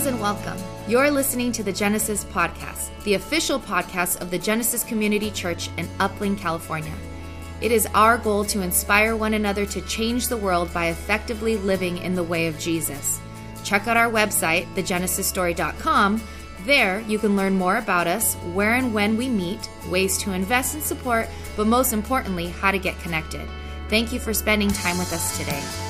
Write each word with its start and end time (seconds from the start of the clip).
Greetings 0.00 0.14
and 0.14 0.22
welcome. 0.22 0.58
You're 0.88 1.10
listening 1.10 1.52
to 1.52 1.62
the 1.62 1.74
Genesis 1.74 2.24
Podcast, 2.24 2.88
the 3.04 3.12
official 3.14 3.60
podcast 3.60 4.22
of 4.22 4.30
the 4.30 4.38
Genesis 4.38 4.82
Community 4.82 5.30
Church 5.30 5.68
in 5.76 5.86
Upland, 5.98 6.38
California. 6.38 6.94
It 7.60 7.70
is 7.70 7.86
our 7.92 8.16
goal 8.16 8.46
to 8.46 8.62
inspire 8.62 9.14
one 9.14 9.34
another 9.34 9.66
to 9.66 9.82
change 9.82 10.28
the 10.28 10.38
world 10.38 10.72
by 10.72 10.86
effectively 10.86 11.58
living 11.58 11.98
in 11.98 12.14
the 12.14 12.24
way 12.24 12.46
of 12.46 12.58
Jesus. 12.58 13.20
Check 13.62 13.88
out 13.88 13.98
our 13.98 14.10
website, 14.10 14.64
thegenesisstory.com. 14.74 16.22
There, 16.64 17.00
you 17.00 17.18
can 17.18 17.36
learn 17.36 17.58
more 17.58 17.76
about 17.76 18.06
us, 18.06 18.36
where 18.54 18.76
and 18.76 18.94
when 18.94 19.18
we 19.18 19.28
meet, 19.28 19.68
ways 19.90 20.16
to 20.18 20.32
invest 20.32 20.72
and 20.72 20.82
support, 20.82 21.28
but 21.58 21.66
most 21.66 21.92
importantly, 21.92 22.46
how 22.46 22.70
to 22.70 22.78
get 22.78 22.98
connected. 23.00 23.46
Thank 23.90 24.14
you 24.14 24.18
for 24.18 24.32
spending 24.32 24.70
time 24.70 24.96
with 24.96 25.12
us 25.12 25.36
today. 25.36 25.89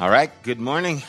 All 0.00 0.08
right, 0.08 0.30
good 0.44 0.58
morning. 0.58 1.02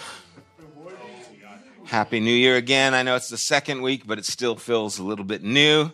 Happy 1.86 2.20
New 2.20 2.34
Year 2.34 2.58
again. 2.58 2.94
I 2.94 3.04
know 3.04 3.16
it's 3.16 3.30
the 3.30 3.38
second 3.38 3.84
week, 3.84 4.06
but 4.06 4.18
it 4.18 4.26
still 4.26 4.58
feels 4.58 5.00
a 5.00 5.04
little 5.04 5.24
bit 5.24 5.42
new. 5.42 5.90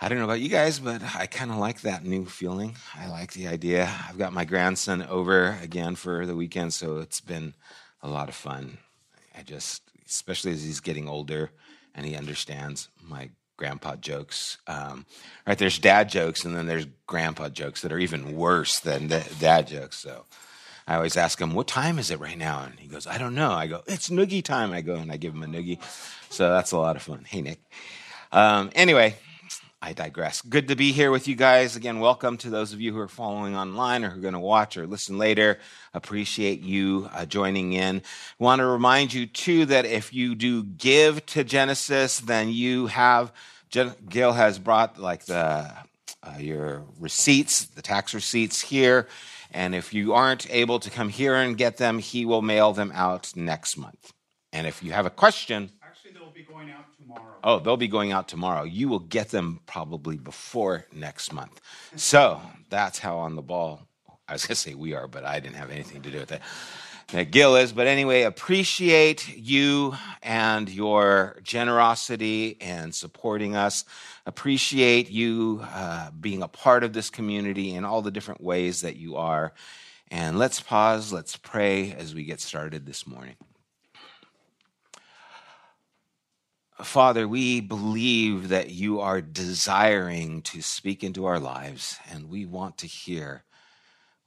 I 0.00 0.08
don't 0.08 0.18
know 0.18 0.24
about 0.24 0.38
you 0.38 0.50
guys, 0.50 0.78
but 0.78 1.02
I 1.16 1.26
kind 1.26 1.50
of 1.50 1.56
like 1.56 1.80
that 1.80 2.04
new 2.04 2.26
feeling. 2.26 2.76
I 2.94 3.08
like 3.08 3.32
the 3.32 3.48
idea. 3.48 3.92
I've 4.08 4.18
got 4.18 4.32
my 4.32 4.44
grandson 4.44 5.02
over 5.02 5.58
again 5.60 5.96
for 5.96 6.26
the 6.26 6.36
weekend, 6.36 6.74
so 6.74 6.98
it's 6.98 7.20
been 7.20 7.54
a 8.04 8.08
lot 8.08 8.28
of 8.28 8.36
fun. 8.36 8.78
I 9.36 9.42
just, 9.42 9.82
especially 10.06 10.52
as 10.52 10.62
he's 10.62 10.78
getting 10.78 11.08
older 11.08 11.50
and 11.96 12.06
he 12.06 12.14
understands 12.14 12.88
my 13.02 13.30
grandpa 13.56 13.96
jokes. 13.96 14.58
Um, 14.68 15.06
right, 15.44 15.58
there's 15.58 15.80
dad 15.80 16.08
jokes, 16.08 16.44
and 16.44 16.54
then 16.54 16.68
there's 16.68 16.86
grandpa 17.08 17.48
jokes 17.48 17.82
that 17.82 17.92
are 17.92 17.98
even 17.98 18.36
worse 18.36 18.78
than 18.78 19.08
dad 19.08 19.66
jokes. 19.66 19.96
So 19.96 20.26
I 20.90 20.96
always 20.96 21.16
ask 21.16 21.40
him, 21.40 21.54
What 21.54 21.68
time 21.68 22.00
is 22.00 22.10
it 22.10 22.18
right 22.18 22.36
now? 22.36 22.64
And 22.64 22.76
he 22.76 22.88
goes, 22.88 23.06
I 23.06 23.16
don't 23.16 23.36
know. 23.36 23.52
I 23.52 23.68
go, 23.68 23.80
It's 23.86 24.10
noogie 24.10 24.42
time. 24.42 24.72
I 24.72 24.80
go 24.80 24.96
and 24.96 25.12
I 25.12 25.18
give 25.18 25.32
him 25.32 25.44
a 25.44 25.46
noogie. 25.46 25.78
So 26.30 26.50
that's 26.50 26.72
a 26.72 26.78
lot 26.78 26.96
of 26.96 27.02
fun. 27.02 27.24
Hey, 27.28 27.42
Nick. 27.42 27.60
Um, 28.32 28.70
anyway, 28.74 29.14
I 29.80 29.92
digress. 29.92 30.42
Good 30.42 30.66
to 30.66 30.74
be 30.74 30.90
here 30.90 31.12
with 31.12 31.28
you 31.28 31.36
guys. 31.36 31.76
Again, 31.76 32.00
welcome 32.00 32.36
to 32.38 32.50
those 32.50 32.72
of 32.72 32.80
you 32.80 32.92
who 32.92 32.98
are 32.98 33.06
following 33.06 33.54
online 33.54 34.04
or 34.04 34.10
who 34.10 34.18
are 34.18 34.22
going 34.22 34.34
to 34.34 34.40
watch 34.40 34.76
or 34.76 34.88
listen 34.88 35.16
later. 35.16 35.60
Appreciate 35.94 36.60
you 36.60 37.08
uh, 37.14 37.24
joining 37.24 37.72
in. 37.72 38.02
Want 38.40 38.58
to 38.58 38.66
remind 38.66 39.14
you, 39.14 39.26
too, 39.26 39.66
that 39.66 39.86
if 39.86 40.12
you 40.12 40.34
do 40.34 40.64
give 40.64 41.24
to 41.26 41.44
Genesis, 41.44 42.18
then 42.18 42.48
you 42.48 42.88
have, 42.88 43.32
Gail 43.70 44.32
has 44.32 44.58
brought 44.58 44.98
like 44.98 45.26
the, 45.26 45.72
uh, 46.24 46.38
your 46.40 46.82
receipts, 46.98 47.66
the 47.66 47.82
tax 47.82 48.12
receipts 48.12 48.60
here. 48.60 49.06
And 49.52 49.74
if 49.74 49.92
you 49.92 50.14
aren't 50.14 50.50
able 50.50 50.78
to 50.80 50.90
come 50.90 51.08
here 51.08 51.34
and 51.34 51.56
get 51.56 51.76
them, 51.76 51.98
he 51.98 52.24
will 52.24 52.42
mail 52.42 52.72
them 52.72 52.92
out 52.94 53.32
next 53.34 53.76
month. 53.76 54.12
And 54.52 54.66
if 54.66 54.82
you 54.82 54.92
have 54.92 55.06
a 55.06 55.10
question, 55.10 55.70
actually, 55.82 56.12
they'll 56.12 56.30
be 56.30 56.42
going 56.42 56.70
out 56.70 56.84
tomorrow. 56.96 57.36
Oh, 57.42 57.58
they'll 57.58 57.76
be 57.76 57.88
going 57.88 58.12
out 58.12 58.28
tomorrow. 58.28 58.64
You 58.64 58.88
will 58.88 58.98
get 59.00 59.30
them 59.30 59.60
probably 59.66 60.16
before 60.16 60.86
next 60.92 61.32
month. 61.32 61.60
So 61.96 62.40
that's 62.68 62.98
how 62.98 63.18
on 63.18 63.36
the 63.36 63.42
ball. 63.42 63.86
I 64.28 64.34
was 64.34 64.46
going 64.46 64.54
to 64.54 64.60
say 64.60 64.74
we 64.74 64.94
are, 64.94 65.08
but 65.08 65.24
I 65.24 65.40
didn't 65.40 65.56
have 65.56 65.70
anything 65.70 66.02
to 66.02 66.10
do 66.10 66.18
with 66.18 66.30
it. 66.30 66.40
Gil 67.30 67.56
is. 67.56 67.72
But 67.72 67.86
anyway, 67.86 68.22
appreciate 68.22 69.36
you 69.36 69.96
and 70.22 70.68
your 70.68 71.40
generosity 71.42 72.56
and 72.60 72.94
supporting 72.94 73.56
us. 73.56 73.84
Appreciate 74.26 75.10
you 75.10 75.60
uh, 75.74 76.10
being 76.12 76.42
a 76.42 76.48
part 76.48 76.84
of 76.84 76.92
this 76.92 77.10
community 77.10 77.74
in 77.74 77.84
all 77.84 78.02
the 78.02 78.12
different 78.12 78.40
ways 78.40 78.82
that 78.82 78.96
you 78.96 79.16
are. 79.16 79.52
And 80.08 80.38
let's 80.38 80.60
pause, 80.60 81.12
let's 81.12 81.36
pray 81.36 81.92
as 81.92 82.14
we 82.14 82.24
get 82.24 82.40
started 82.40 82.86
this 82.86 83.06
morning. 83.06 83.36
Father, 86.80 87.28
we 87.28 87.60
believe 87.60 88.48
that 88.48 88.70
you 88.70 89.00
are 89.00 89.20
desiring 89.20 90.42
to 90.42 90.62
speak 90.62 91.04
into 91.04 91.26
our 91.26 91.38
lives, 91.38 91.98
and 92.10 92.30
we 92.30 92.46
want 92.46 92.78
to 92.78 92.86
hear 92.86 93.44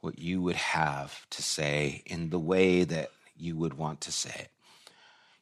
what 0.04 0.20
you 0.20 0.42
would 0.42 0.58
have 0.58 1.26
to 1.30 1.42
say 1.42 2.04
in 2.06 2.30
the 2.30 2.40
way 2.40 2.84
that 2.84 3.10
you 3.38 3.56
would 3.56 3.74
want 3.74 4.02
to 4.02 4.12
say 4.12 4.36
it. 4.38 4.50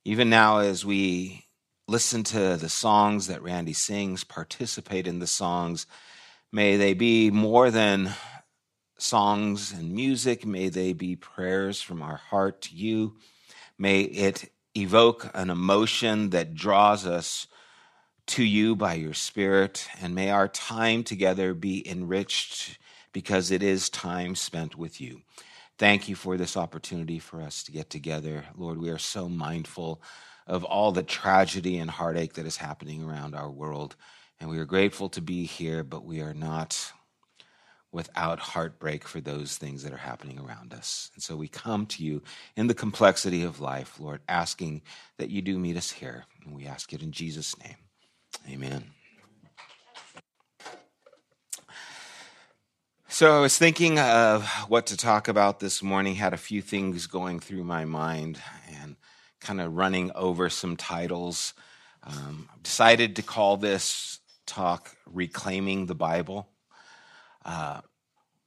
Even 0.05 0.29
now, 0.29 0.59
as 0.59 0.85
we 0.85 1.45
listen 1.87 2.23
to 2.23 2.57
the 2.57 2.69
songs 2.69 3.25
that 3.25 3.41
Randy 3.41 3.73
sings, 3.73 4.23
participate 4.23 5.07
in 5.07 5.17
the 5.17 5.25
songs, 5.25 5.87
may 6.51 6.77
they 6.77 6.93
be 6.93 7.31
more 7.31 7.71
than 7.71 8.13
songs 8.99 9.71
and 9.73 9.93
music. 9.93 10.45
May 10.45 10.69
they 10.69 10.93
be 10.93 11.15
prayers 11.15 11.81
from 11.81 12.03
our 12.03 12.17
heart 12.17 12.61
to 12.61 12.75
you. 12.75 13.15
May 13.79 14.01
it 14.01 14.51
evoke 14.77 15.31
an 15.33 15.49
emotion 15.49 16.29
that 16.29 16.53
draws 16.53 17.07
us 17.07 17.47
to 18.27 18.43
you 18.43 18.75
by 18.75 18.93
your 18.93 19.15
Spirit. 19.15 19.87
And 19.99 20.13
may 20.13 20.29
our 20.29 20.47
time 20.47 21.03
together 21.03 21.55
be 21.55 21.87
enriched 21.89 22.77
because 23.13 23.51
it 23.51 23.63
is 23.63 23.89
time 23.89 24.35
spent 24.35 24.77
with 24.77 25.01
you. 25.01 25.21
Thank 25.77 26.07
you 26.07 26.15
for 26.15 26.37
this 26.37 26.55
opportunity 26.55 27.19
for 27.19 27.41
us 27.41 27.63
to 27.63 27.71
get 27.71 27.89
together. 27.89 28.45
Lord, 28.55 28.77
we 28.77 28.89
are 28.89 28.97
so 28.97 29.27
mindful 29.27 30.01
of 30.47 30.63
all 30.63 30.91
the 30.91 31.03
tragedy 31.03 31.77
and 31.77 31.89
heartache 31.89 32.33
that 32.33 32.45
is 32.45 32.57
happening 32.57 33.03
around 33.03 33.35
our 33.35 33.49
world. 33.49 33.95
And 34.39 34.49
we 34.49 34.59
are 34.59 34.65
grateful 34.65 35.09
to 35.09 35.21
be 35.21 35.45
here, 35.45 35.83
but 35.83 36.05
we 36.05 36.21
are 36.21 36.33
not 36.33 36.91
without 37.91 38.39
heartbreak 38.39 39.07
for 39.07 39.19
those 39.19 39.57
things 39.57 39.83
that 39.83 39.93
are 39.93 39.97
happening 39.97 40.39
around 40.39 40.73
us. 40.73 41.09
And 41.13 41.21
so 41.21 41.35
we 41.35 41.47
come 41.47 41.85
to 41.87 42.03
you 42.03 42.21
in 42.55 42.67
the 42.67 42.73
complexity 42.73 43.43
of 43.43 43.59
life, 43.59 43.99
Lord, 43.99 44.21
asking 44.29 44.81
that 45.17 45.29
you 45.29 45.41
do 45.41 45.59
meet 45.59 45.77
us 45.77 45.91
here. 45.91 46.25
And 46.45 46.55
we 46.55 46.65
ask 46.65 46.93
it 46.93 47.01
in 47.01 47.11
Jesus' 47.11 47.57
name. 47.59 47.75
Amen. 48.49 49.00
So 53.13 53.35
I 53.35 53.41
was 53.41 53.57
thinking 53.57 53.99
of 53.99 54.47
what 54.69 54.85
to 54.85 54.95
talk 54.95 55.27
about 55.27 55.59
this 55.59 55.83
morning, 55.83 56.15
had 56.15 56.33
a 56.33 56.37
few 56.37 56.61
things 56.61 57.07
going 57.07 57.41
through 57.41 57.65
my 57.65 57.83
mind 57.83 58.39
and 58.81 58.95
kind 59.41 59.59
of 59.59 59.75
running 59.75 60.11
over 60.15 60.49
some 60.49 60.77
titles. 60.77 61.53
Um, 62.03 62.47
decided 62.63 63.17
to 63.17 63.21
call 63.21 63.57
this 63.57 64.19
talk 64.45 64.95
Reclaiming 65.05 65.87
the 65.87 65.93
Bible. 65.93 66.47
Uh, 67.43 67.81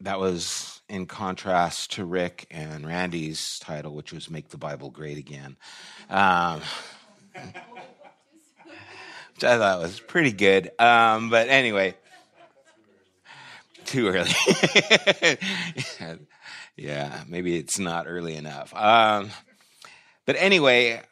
that 0.01 0.19
was 0.19 0.81
in 0.89 1.05
contrast 1.05 1.93
to 1.93 2.07
Rick 2.07 2.47
and 2.51 2.87
Randy's 2.87 3.59
title, 3.59 3.95
which 3.95 4.15
was 4.15 4.31
Make 4.31 4.49
the 4.49 4.57
Bible 4.57 4.89
Great 4.89 5.19
Again. 5.19 5.59
Um, 6.09 6.63
which 9.35 9.45
I 9.45 9.59
thought 9.59 9.83
was 9.83 10.01
pretty 10.01 10.33
good. 10.33 10.71
Um, 10.81 11.29
but 11.29 11.51
anyway, 11.51 11.97
too 13.87 14.09
early. 14.09 14.31
yeah, 16.77 17.22
maybe 17.28 17.56
it's 17.56 17.78
not 17.78 18.06
early 18.06 18.37
enough. 18.37 18.75
Um, 18.75 19.31
but 20.27 20.37
anyway, 20.37 21.03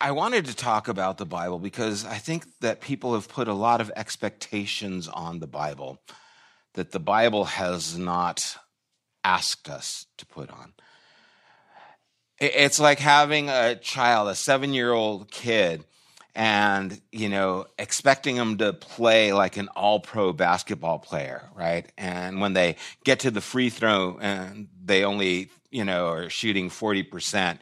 I 0.00 0.10
wanted 0.10 0.46
to 0.46 0.56
talk 0.56 0.88
about 0.88 1.18
the 1.18 1.26
Bible 1.26 1.58
because 1.58 2.04
I 2.04 2.18
think 2.18 2.44
that 2.60 2.80
people 2.80 3.14
have 3.14 3.28
put 3.28 3.48
a 3.48 3.54
lot 3.54 3.80
of 3.80 3.90
expectations 3.96 5.08
on 5.08 5.38
the 5.38 5.46
Bible 5.46 5.98
that 6.74 6.92
the 6.92 7.00
Bible 7.00 7.44
has 7.44 7.96
not 7.96 8.56
asked 9.22 9.68
us 9.68 10.06
to 10.18 10.26
put 10.26 10.50
on. 10.50 10.74
It's 12.38 12.80
like 12.80 12.98
having 12.98 13.48
a 13.48 13.76
child, 13.76 14.28
a 14.28 14.34
seven 14.34 14.74
year 14.74 14.92
old 14.92 15.30
kid, 15.30 15.84
and 16.34 17.00
you 17.12 17.28
know 17.28 17.66
expecting 17.78 18.36
them 18.36 18.58
to 18.58 18.72
play 18.72 19.32
like 19.32 19.56
an 19.56 19.68
all 19.68 20.00
pro 20.00 20.32
basketball 20.32 20.98
player 20.98 21.48
right? 21.54 21.90
And 21.96 22.40
when 22.40 22.52
they 22.52 22.76
get 23.04 23.20
to 23.20 23.30
the 23.30 23.40
free 23.40 23.70
throw 23.70 24.18
and 24.20 24.68
they 24.84 25.04
only 25.04 25.50
you 25.70 25.84
know 25.84 26.08
are 26.08 26.30
shooting 26.30 26.70
40% 26.70 27.58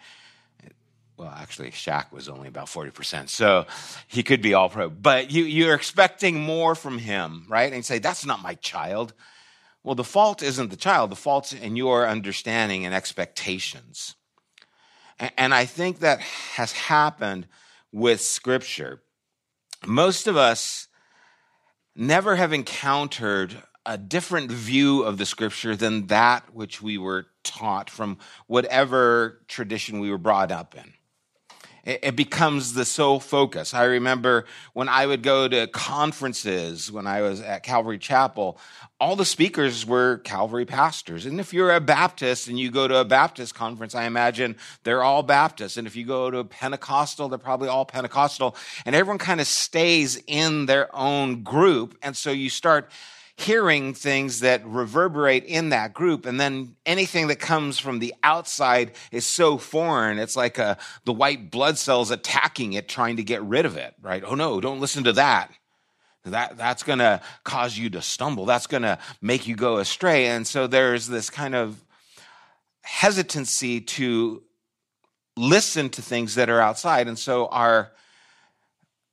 well 1.16 1.28
actually 1.28 1.70
Shaq 1.70 2.12
was 2.12 2.28
only 2.28 2.48
about 2.48 2.66
40% 2.66 3.28
so 3.28 3.66
he 4.08 4.22
could 4.22 4.40
be 4.40 4.54
all 4.54 4.70
pro 4.70 4.88
but 4.88 5.30
you 5.30 5.44
you're 5.44 5.74
expecting 5.74 6.40
more 6.40 6.74
from 6.74 6.98
him 6.98 7.46
right? 7.48 7.66
And 7.66 7.76
you 7.76 7.82
say 7.82 7.98
that's 7.98 8.24
not 8.24 8.42
my 8.42 8.54
child. 8.54 9.12
Well 9.84 9.94
the 9.94 10.04
fault 10.04 10.42
isn't 10.42 10.70
the 10.70 10.76
child 10.76 11.10
the 11.10 11.16
fault's 11.16 11.52
in 11.52 11.76
your 11.76 12.08
understanding 12.08 12.86
and 12.86 12.94
expectations. 12.94 14.14
And 15.36 15.52
i 15.52 15.66
think 15.66 16.00
that 16.00 16.20
has 16.20 16.72
happened 16.72 17.46
with 17.92 18.20
Scripture. 18.20 19.02
Most 19.86 20.26
of 20.26 20.36
us 20.36 20.88
never 21.94 22.36
have 22.36 22.52
encountered 22.52 23.62
a 23.84 23.98
different 23.98 24.50
view 24.50 25.02
of 25.02 25.18
the 25.18 25.26
Scripture 25.26 25.76
than 25.76 26.06
that 26.06 26.54
which 26.54 26.80
we 26.80 26.96
were 26.96 27.26
taught 27.42 27.90
from 27.90 28.18
whatever 28.46 29.42
tradition 29.48 29.98
we 29.98 30.10
were 30.10 30.18
brought 30.18 30.52
up 30.52 30.74
in. 30.76 30.94
It 31.84 32.14
becomes 32.14 32.74
the 32.74 32.84
sole 32.84 33.18
focus. 33.18 33.74
I 33.74 33.84
remember 33.84 34.44
when 34.72 34.88
I 34.88 35.04
would 35.04 35.22
go 35.22 35.48
to 35.48 35.66
conferences 35.66 36.92
when 36.92 37.08
I 37.08 37.22
was 37.22 37.40
at 37.40 37.64
Calvary 37.64 37.98
Chapel, 37.98 38.56
all 39.00 39.16
the 39.16 39.24
speakers 39.24 39.84
were 39.84 40.18
Calvary 40.18 40.64
pastors. 40.64 41.26
And 41.26 41.40
if 41.40 41.52
you're 41.52 41.74
a 41.74 41.80
Baptist 41.80 42.46
and 42.46 42.58
you 42.58 42.70
go 42.70 42.86
to 42.86 42.98
a 42.98 43.04
Baptist 43.04 43.56
conference, 43.56 43.96
I 43.96 44.04
imagine 44.04 44.56
they're 44.84 45.02
all 45.02 45.24
Baptists. 45.24 45.76
And 45.76 45.88
if 45.88 45.96
you 45.96 46.04
go 46.04 46.30
to 46.30 46.38
a 46.38 46.44
Pentecostal, 46.44 47.28
they're 47.28 47.38
probably 47.38 47.68
all 47.68 47.84
Pentecostal. 47.84 48.54
And 48.86 48.94
everyone 48.94 49.18
kind 49.18 49.40
of 49.40 49.48
stays 49.48 50.22
in 50.28 50.66
their 50.66 50.94
own 50.94 51.42
group. 51.42 51.98
And 52.00 52.16
so 52.16 52.30
you 52.30 52.48
start 52.48 52.92
hearing 53.36 53.94
things 53.94 54.40
that 54.40 54.64
reverberate 54.66 55.44
in 55.44 55.70
that 55.70 55.94
group 55.94 56.26
and 56.26 56.38
then 56.38 56.76
anything 56.84 57.28
that 57.28 57.40
comes 57.40 57.78
from 57.78 57.98
the 57.98 58.14
outside 58.22 58.92
is 59.10 59.26
so 59.26 59.56
foreign 59.56 60.18
it's 60.18 60.36
like 60.36 60.58
a, 60.58 60.64
uh, 60.64 60.74
the 61.04 61.12
white 61.12 61.50
blood 61.50 61.78
cells 61.78 62.10
attacking 62.10 62.74
it 62.74 62.88
trying 62.88 63.16
to 63.16 63.24
get 63.24 63.42
rid 63.42 63.64
of 63.64 63.76
it 63.76 63.94
right? 64.02 64.22
Oh 64.26 64.34
no 64.34 64.60
don't 64.60 64.80
listen 64.80 65.04
to 65.04 65.12
that. 65.14 65.50
That 66.24 66.56
that's 66.56 66.84
going 66.84 67.00
to 67.00 67.20
cause 67.42 67.76
you 67.76 67.90
to 67.90 68.02
stumble. 68.02 68.46
That's 68.46 68.68
going 68.68 68.84
to 68.84 68.98
make 69.20 69.48
you 69.48 69.56
go 69.56 69.78
astray. 69.78 70.26
And 70.26 70.46
so 70.46 70.68
there's 70.68 71.08
this 71.08 71.30
kind 71.30 71.54
of 71.54 71.82
hesitancy 72.82 73.80
to 73.80 74.42
listen 75.36 75.88
to 75.90 76.02
things 76.02 76.36
that 76.36 76.48
are 76.48 76.60
outside. 76.60 77.08
And 77.08 77.18
so 77.18 77.46
our 77.46 77.92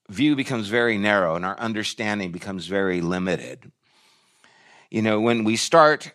view 0.07 0.35
becomes 0.35 0.67
very 0.67 0.97
narrow 0.97 1.35
and 1.35 1.45
our 1.45 1.57
understanding 1.59 2.31
becomes 2.31 2.67
very 2.67 3.01
limited 3.01 3.71
you 4.89 5.01
know, 5.01 5.19
when 5.19 5.43
we 5.43 5.55
start 5.55 6.11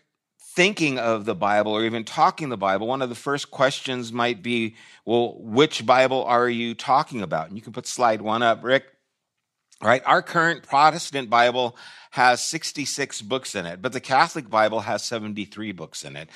thinking 0.55 0.99
of 0.99 1.25
the 1.25 1.35
Bible 1.35 1.73
or 1.73 1.85
even 1.85 2.05
talking 2.05 2.49
the 2.49 2.56
Bible, 2.56 2.87
one 2.87 3.03
of 3.03 3.09
the 3.09 3.15
first 3.15 3.50
questions 3.50 4.12
might 4.12 4.43
be, 4.43 4.76
well, 5.05 5.37
which 5.38 5.85
Bible 5.85 6.25
are 6.25 6.49
you 6.49 6.75
talking 6.75 7.23
about? 7.23 7.49
And 7.49 7.56
you 7.56 7.62
can 7.62 7.73
put 7.73 7.87
slide 7.87 8.23
one 8.23 8.43
up, 8.43 8.62
Rick. 8.62 8.85
All 9.81 9.88
right, 9.88 10.03
our 10.06 10.23
current 10.23 10.62
Protestant 10.62 11.29
Bible 11.29 11.76
has 12.12 12.43
66 12.43 13.23
books 13.23 13.56
in 13.56 13.67
it, 13.67 13.82
but 13.82 13.93
the 13.93 14.00
Catholic 14.00 14.49
Bible 14.49 14.81
has 14.81 15.03
73 15.03 15.73
books 15.73 16.05
in 16.05 16.17
it. 16.17 16.29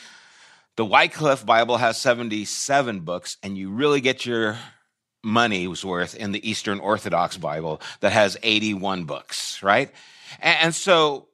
The 0.77 0.85
Wycliffe 0.85 1.47
Bible 1.47 1.77
has 1.77 1.99
77 1.99 3.01
books, 3.01 3.37
and 3.43 3.57
you 3.57 3.71
really 3.71 4.01
get 4.01 4.27
your 4.27 4.59
money's 5.23 5.85
worth 5.85 6.17
in 6.17 6.33
the 6.33 6.49
Eastern 6.49 6.81
Orthodox 6.81 7.37
Bible 7.37 7.81
that 8.01 8.13
has 8.13 8.37
81 8.43 9.05
books, 9.05 9.63
right? 9.63 9.91
And 10.41 10.75
so 10.75 11.28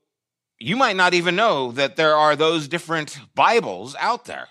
you 0.59 0.77
might 0.77 0.97
not 0.97 1.15
even 1.15 1.37
know 1.37 1.73
that 1.73 1.97
there 1.97 2.15
are 2.15 2.37
those 2.37 2.69
different 2.69 3.19
Bibles 3.35 3.97
out 3.99 4.25
there. 4.25 4.49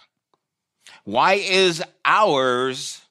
Why 1.04 1.34
is 1.34 1.84
ours 2.06 3.02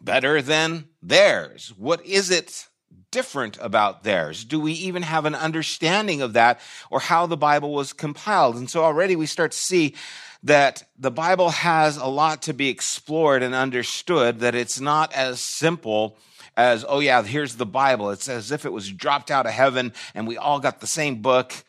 better 0.00 0.42
than 0.42 0.88
theirs? 1.02 1.72
What 1.76 2.04
is 2.04 2.30
it 2.30 2.68
different 3.10 3.58
about 3.60 4.02
theirs? 4.02 4.44
Do 4.44 4.60
we 4.60 4.72
even 4.72 5.02
have 5.02 5.24
an 5.24 5.34
understanding 5.34 6.20
of 6.20 6.32
that 6.34 6.60
or 6.90 7.00
how 7.00 7.26
the 7.26 7.36
Bible 7.36 7.72
was 7.72 7.92
compiled? 7.92 8.56
And 8.56 8.68
so 8.68 8.84
already 8.84 9.16
we 9.16 9.26
start 9.26 9.52
to 9.52 9.58
see 9.58 9.94
that 10.42 10.82
the 10.98 11.10
Bible 11.10 11.50
has 11.50 11.96
a 11.96 12.06
lot 12.06 12.42
to 12.42 12.52
be 12.52 12.68
explored 12.68 13.42
and 13.42 13.54
understood, 13.54 14.40
that 14.40 14.54
it's 14.54 14.80
not 14.80 15.12
as 15.14 15.40
simple 15.40 16.18
as, 16.56 16.84
oh, 16.86 17.00
yeah, 17.00 17.22
here's 17.22 17.56
the 17.56 17.66
Bible. 17.66 18.10
It's 18.10 18.28
as 18.28 18.52
if 18.52 18.66
it 18.66 18.72
was 18.72 18.90
dropped 18.90 19.30
out 19.30 19.46
of 19.46 19.52
heaven 19.52 19.92
and 20.14 20.26
we 20.26 20.36
all 20.36 20.60
got 20.60 20.80
the 20.80 20.86
same 20.86 21.22
book 21.22 21.64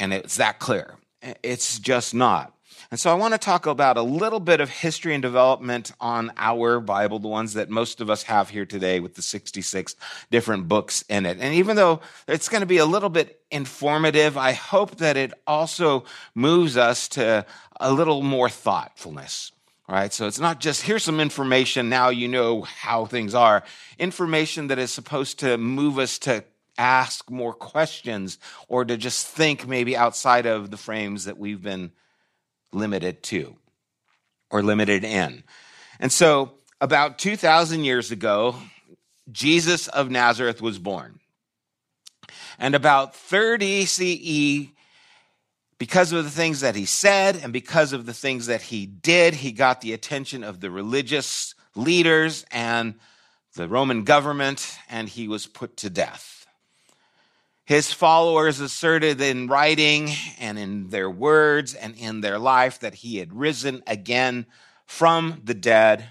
and 0.00 0.12
it's 0.12 0.36
that 0.38 0.58
clear. 0.58 0.96
It's 1.42 1.78
just 1.78 2.14
not. 2.14 2.54
And 2.90 2.98
so 2.98 3.10
I 3.10 3.14
want 3.14 3.34
to 3.34 3.38
talk 3.38 3.66
about 3.66 3.96
a 3.96 4.02
little 4.02 4.40
bit 4.40 4.60
of 4.60 4.68
history 4.68 5.14
and 5.14 5.22
development 5.22 5.92
on 6.00 6.32
our 6.36 6.80
Bible, 6.80 7.20
the 7.20 7.28
ones 7.28 7.52
that 7.52 7.70
most 7.70 8.00
of 8.00 8.10
us 8.10 8.24
have 8.24 8.48
here 8.48 8.66
today 8.66 8.98
with 8.98 9.14
the 9.14 9.22
66 9.22 9.94
different 10.30 10.66
books 10.66 11.04
in 11.08 11.24
it. 11.24 11.38
And 11.38 11.54
even 11.54 11.76
though 11.76 12.00
it's 12.26 12.48
going 12.48 12.62
to 12.62 12.66
be 12.66 12.78
a 12.78 12.86
little 12.86 13.10
bit 13.10 13.42
informative, 13.50 14.36
I 14.36 14.52
hope 14.52 14.96
that 14.96 15.16
it 15.16 15.32
also 15.46 16.04
moves 16.34 16.76
us 16.76 17.06
to 17.10 17.46
a 17.78 17.92
little 17.92 18.22
more 18.22 18.48
thoughtfulness. 18.48 19.52
All 19.88 19.96
right, 19.96 20.12
so 20.12 20.26
it's 20.26 20.38
not 20.38 20.60
just 20.60 20.82
here's 20.82 21.02
some 21.02 21.18
information, 21.18 21.88
now 21.88 22.10
you 22.10 22.28
know 22.28 22.62
how 22.62 23.06
things 23.06 23.34
are. 23.34 23.64
Information 23.98 24.68
that 24.68 24.78
is 24.78 24.92
supposed 24.92 25.40
to 25.40 25.58
move 25.58 25.98
us 25.98 26.18
to 26.20 26.44
ask 26.80 27.30
more 27.30 27.52
questions 27.52 28.38
or 28.66 28.86
to 28.86 28.96
just 28.96 29.26
think 29.26 29.68
maybe 29.68 29.94
outside 29.94 30.46
of 30.46 30.70
the 30.70 30.78
frames 30.78 31.26
that 31.26 31.38
we've 31.38 31.62
been 31.62 31.92
limited 32.72 33.22
to 33.22 33.54
or 34.50 34.62
limited 34.62 35.04
in. 35.04 35.44
And 36.00 36.10
so, 36.10 36.52
about 36.80 37.18
2,000 37.18 37.84
years 37.84 38.10
ago, 38.10 38.56
Jesus 39.30 39.88
of 39.88 40.10
Nazareth 40.10 40.62
was 40.62 40.78
born. 40.78 41.20
And 42.58 42.74
about 42.74 43.14
30 43.14 43.84
CE, 43.84 44.72
because 45.78 46.12
of 46.12 46.24
the 46.24 46.30
things 46.30 46.60
that 46.60 46.74
he 46.74 46.86
said 46.86 47.36
and 47.36 47.52
because 47.52 47.92
of 47.92 48.06
the 48.06 48.14
things 48.14 48.46
that 48.46 48.62
he 48.62 48.86
did, 48.86 49.34
he 49.34 49.52
got 49.52 49.82
the 49.82 49.92
attention 49.92 50.42
of 50.42 50.60
the 50.60 50.70
religious 50.70 51.54
leaders 51.74 52.46
and 52.50 52.94
the 53.54 53.68
Roman 53.68 54.04
government, 54.04 54.78
and 54.88 55.08
he 55.08 55.28
was 55.28 55.46
put 55.46 55.76
to 55.78 55.90
death. 55.90 56.39
His 57.70 57.92
followers 57.92 58.58
asserted 58.58 59.20
in 59.20 59.46
writing 59.46 60.10
and 60.40 60.58
in 60.58 60.88
their 60.88 61.08
words 61.08 61.72
and 61.72 61.94
in 61.94 62.20
their 62.20 62.36
life 62.36 62.80
that 62.80 62.96
he 62.96 63.18
had 63.18 63.32
risen 63.32 63.84
again 63.86 64.46
from 64.86 65.40
the 65.44 65.54
dead. 65.54 66.06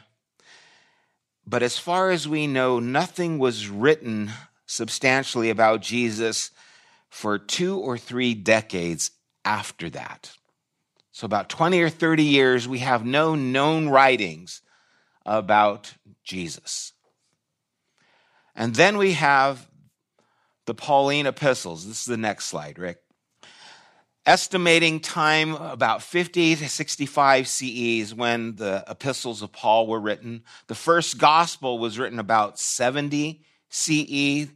But 1.45 1.61
as 1.61 1.77
far 1.77 2.11
as 2.11 2.29
we 2.29 2.47
know, 2.47 2.79
nothing 2.79 3.39
was 3.39 3.67
written 3.67 4.31
substantially 4.67 5.49
about 5.49 5.81
Jesus 5.81 6.51
for 7.09 7.37
two 7.37 7.77
or 7.77 7.97
three 7.97 8.33
decades 8.33 9.11
after 9.43 9.89
that. 9.89 10.31
So, 11.11 11.25
about 11.25 11.49
20 11.49 11.81
or 11.81 11.89
30 11.89 12.23
years, 12.23 12.69
we 12.69 12.79
have 12.79 13.05
no 13.05 13.35
known 13.35 13.89
writings 13.89 14.61
about 15.25 15.95
Jesus. 16.23 16.93
And 18.55 18.75
then 18.75 18.97
we 18.97 19.11
have 19.11 19.68
the 20.69 20.75
Pauline 20.75 21.25
epistles. 21.25 21.87
This 21.87 22.01
is 22.01 22.05
the 22.05 22.15
next 22.15 22.45
slide, 22.45 22.77
Rick. 22.77 22.99
Estimating 24.27 24.99
time 24.99 25.55
about 25.55 26.03
50 26.03 26.57
to 26.57 26.69
65 26.69 27.47
CEs 27.47 28.13
when 28.13 28.55
the 28.55 28.83
epistles 28.87 29.41
of 29.41 29.51
Paul 29.51 29.87
were 29.87 29.99
written. 29.99 30.43
The 30.67 30.75
first 30.75 31.17
gospel 31.17 31.79
was 31.79 31.97
written 31.97 32.19
about 32.19 32.59
70 32.59 33.41
CE. 33.69 34.47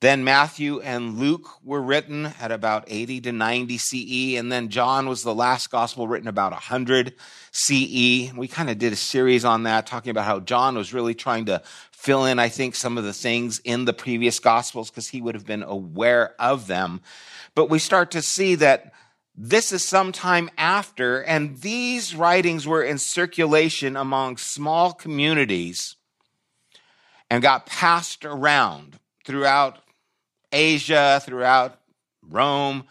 Then 0.00 0.22
Matthew 0.22 0.80
and 0.80 1.18
Luke 1.18 1.48
were 1.64 1.82
written 1.82 2.26
at 2.40 2.52
about 2.52 2.84
80 2.86 3.20
to 3.22 3.32
90 3.32 3.78
CE. 3.78 4.38
And 4.38 4.52
then 4.52 4.68
John 4.68 5.08
was 5.08 5.24
the 5.24 5.34
last 5.34 5.70
gospel 5.70 6.06
written 6.06 6.28
about 6.28 6.52
100 6.52 7.14
CE. 7.50 8.32
We 8.32 8.46
kind 8.48 8.70
of 8.70 8.78
did 8.78 8.92
a 8.92 8.96
series 8.96 9.44
on 9.44 9.64
that, 9.64 9.88
talking 9.88 10.10
about 10.10 10.26
how 10.26 10.38
John 10.38 10.76
was 10.76 10.94
really 10.94 11.14
trying 11.14 11.46
to 11.46 11.62
fill 11.90 12.26
in, 12.26 12.38
I 12.38 12.48
think, 12.48 12.76
some 12.76 12.96
of 12.96 13.02
the 13.02 13.12
things 13.12 13.60
in 13.64 13.86
the 13.86 13.92
previous 13.92 14.38
Gospels 14.38 14.88
because 14.88 15.08
he 15.08 15.20
would 15.20 15.34
have 15.34 15.46
been 15.46 15.64
aware 15.64 16.36
of 16.38 16.68
them. 16.68 17.00
But 17.56 17.68
we 17.68 17.80
start 17.80 18.12
to 18.12 18.22
see 18.22 18.54
that 18.54 18.92
this 19.34 19.72
is 19.72 19.84
sometime 19.84 20.48
after, 20.56 21.22
and 21.22 21.58
these 21.58 22.14
writings 22.14 22.68
were 22.68 22.84
in 22.84 22.98
circulation 22.98 23.96
among 23.96 24.36
small 24.36 24.92
communities 24.92 25.96
and 27.28 27.42
got 27.42 27.66
passed 27.66 28.24
around 28.24 29.00
throughout 29.24 29.78
Asia, 30.52 31.20
throughout 31.24 31.80
Rome, 32.22 32.84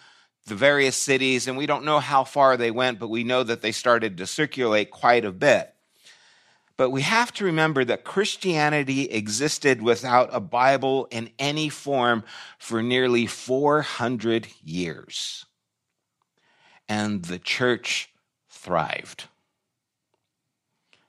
the 0.46 0.56
various 0.56 0.96
cities, 0.96 1.48
and 1.48 1.58
we 1.58 1.66
don't 1.66 1.86
know 1.86 2.00
how 2.00 2.24
far 2.24 2.58
they 2.58 2.72
went, 2.72 3.00
but 3.00 3.10
we 3.10 3.24
know 3.24 3.44
that 3.44 3.62
they 3.62 3.72
started 3.72 4.18
to 4.18 4.28
circulate 4.28 4.92
quite 4.92 5.26
a 5.26 5.32
bit. 5.32 5.74
But 6.78 6.92
we 6.92 7.02
have 7.02 7.34
to 7.34 7.46
remember 7.46 7.84
that 7.86 8.04
Christianity 8.04 9.06
existed 9.06 9.82
without 9.82 10.30
a 10.32 10.40
Bible 10.40 11.08
in 11.10 11.32
any 11.40 11.70
form 11.70 12.24
for 12.60 12.84
nearly 12.84 13.26
400 13.26 14.48
years. 14.64 15.46
And 16.88 17.26
the 17.26 17.40
church 17.40 18.10
thrived. 18.50 19.26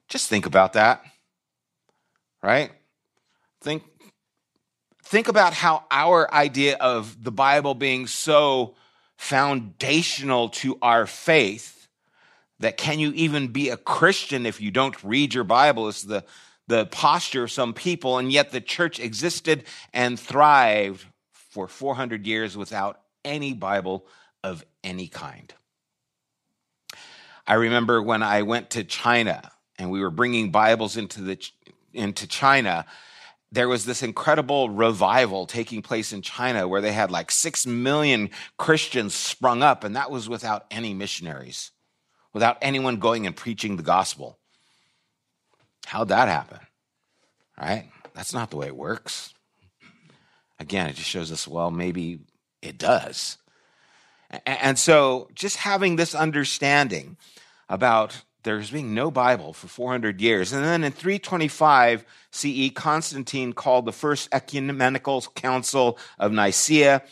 Just 0.08 0.28
think 0.28 0.46
about 0.46 0.72
that, 0.72 1.04
right? 2.42 2.72
Think, 3.60 3.82
think 5.08 5.28
about 5.28 5.54
how 5.54 5.84
our 5.90 6.32
idea 6.34 6.76
of 6.76 7.24
the 7.24 7.32
Bible 7.32 7.74
being 7.74 8.06
so 8.06 8.74
foundational 9.16 10.50
to 10.50 10.78
our 10.82 11.06
faith 11.06 11.88
that 12.60 12.76
can 12.76 12.98
you 12.98 13.12
even 13.12 13.48
be 13.48 13.70
a 13.70 13.78
Christian 13.78 14.44
if 14.44 14.60
you 14.60 14.70
don't 14.70 15.02
read 15.02 15.32
your 15.32 15.44
Bible 15.44 15.88
is 15.88 16.02
the, 16.02 16.24
the 16.66 16.84
posture 16.86 17.44
of 17.44 17.50
some 17.50 17.72
people, 17.72 18.18
and 18.18 18.30
yet 18.30 18.50
the 18.50 18.60
church 18.60 19.00
existed 19.00 19.64
and 19.94 20.20
thrived 20.20 21.06
for 21.32 21.68
400 21.68 22.26
years 22.26 22.54
without 22.54 23.00
any 23.24 23.54
Bible 23.54 24.06
of 24.44 24.62
any 24.84 25.08
kind. 25.08 25.54
I 27.46 27.54
remember 27.54 28.02
when 28.02 28.22
I 28.22 28.42
went 28.42 28.68
to 28.70 28.84
China 28.84 29.50
and 29.78 29.90
we 29.90 30.02
were 30.02 30.10
bringing 30.10 30.50
Bibles 30.50 30.98
into 30.98 31.22
the 31.22 31.42
into 31.94 32.26
China, 32.26 32.84
there 33.50 33.68
was 33.68 33.84
this 33.84 34.02
incredible 34.02 34.68
revival 34.68 35.46
taking 35.46 35.80
place 35.80 36.12
in 36.12 36.22
China 36.22 36.68
where 36.68 36.80
they 36.80 36.92
had 36.92 37.10
like 37.10 37.30
six 37.30 37.66
million 37.66 38.30
Christians 38.58 39.14
sprung 39.14 39.62
up, 39.62 39.84
and 39.84 39.96
that 39.96 40.10
was 40.10 40.28
without 40.28 40.66
any 40.70 40.92
missionaries, 40.92 41.70
without 42.32 42.58
anyone 42.60 42.96
going 42.96 43.26
and 43.26 43.34
preaching 43.34 43.76
the 43.76 43.82
gospel. 43.82 44.38
How'd 45.86 46.08
that 46.08 46.28
happen? 46.28 46.60
Right? 47.58 47.88
That's 48.14 48.34
not 48.34 48.50
the 48.50 48.56
way 48.56 48.66
it 48.66 48.76
works. 48.76 49.32
Again, 50.60 50.88
it 50.88 50.96
just 50.96 51.08
shows 51.08 51.32
us, 51.32 51.48
well, 51.48 51.70
maybe 51.70 52.20
it 52.60 52.78
does. 52.78 53.38
And 54.44 54.78
so, 54.78 55.28
just 55.34 55.56
having 55.56 55.96
this 55.96 56.14
understanding 56.14 57.16
about 57.68 58.22
there's 58.42 58.70
being 58.70 58.94
no 58.94 59.10
Bible 59.10 59.52
for 59.52 59.66
400 59.66 60.20
years. 60.20 60.52
And 60.52 60.64
then 60.64 60.84
in 60.84 60.92
325 60.92 62.04
CE, 62.30 62.70
Constantine 62.74 63.52
called 63.52 63.84
the 63.84 63.92
First 63.92 64.28
Ecumenical 64.32 65.22
Council 65.34 65.98
of 66.18 66.32
Nicaea, 66.32 67.02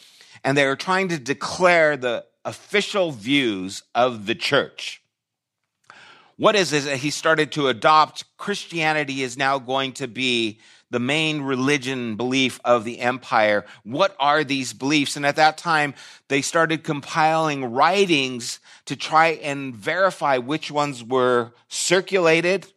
and 0.45 0.57
they 0.57 0.67
were 0.67 0.77
trying 0.77 1.09
to 1.09 1.19
declare 1.19 1.97
the 1.97 2.25
official 2.45 3.11
views 3.11 3.83
of 3.95 4.27
the 4.27 4.35
church. 4.35 5.03
What 6.37 6.55
is 6.55 6.73
it? 6.73 6.85
That 6.85 6.99
he 6.99 7.11
started 7.11 7.51
to 7.53 7.69
adopt 7.69 8.25
Christianity 8.37 9.23
is 9.23 9.37
now 9.37 9.59
going 9.59 9.93
to 9.95 10.07
be 10.07 10.61
the 10.97 11.01
main 11.01 11.43
religion 11.43 12.17
belief 12.17 12.59
of 12.65 12.85
the 12.85 13.01
empire. 13.01 13.67
What 13.85 14.17
are 14.19 14.43
these 14.43 14.73
beliefs? 14.73 15.15
And 15.15 15.27
at 15.27 15.37
that 15.37 15.59
time, 15.59 15.93
they 16.29 16.41
started 16.41 16.85
compiling 16.85 17.67
writings 17.67 18.61
to 18.87 18.97
try 18.97 19.33
and 19.43 19.77
verify 19.77 20.39
which 20.39 20.71
ones 20.71 21.05
were 21.05 21.53
circulated 21.69 22.73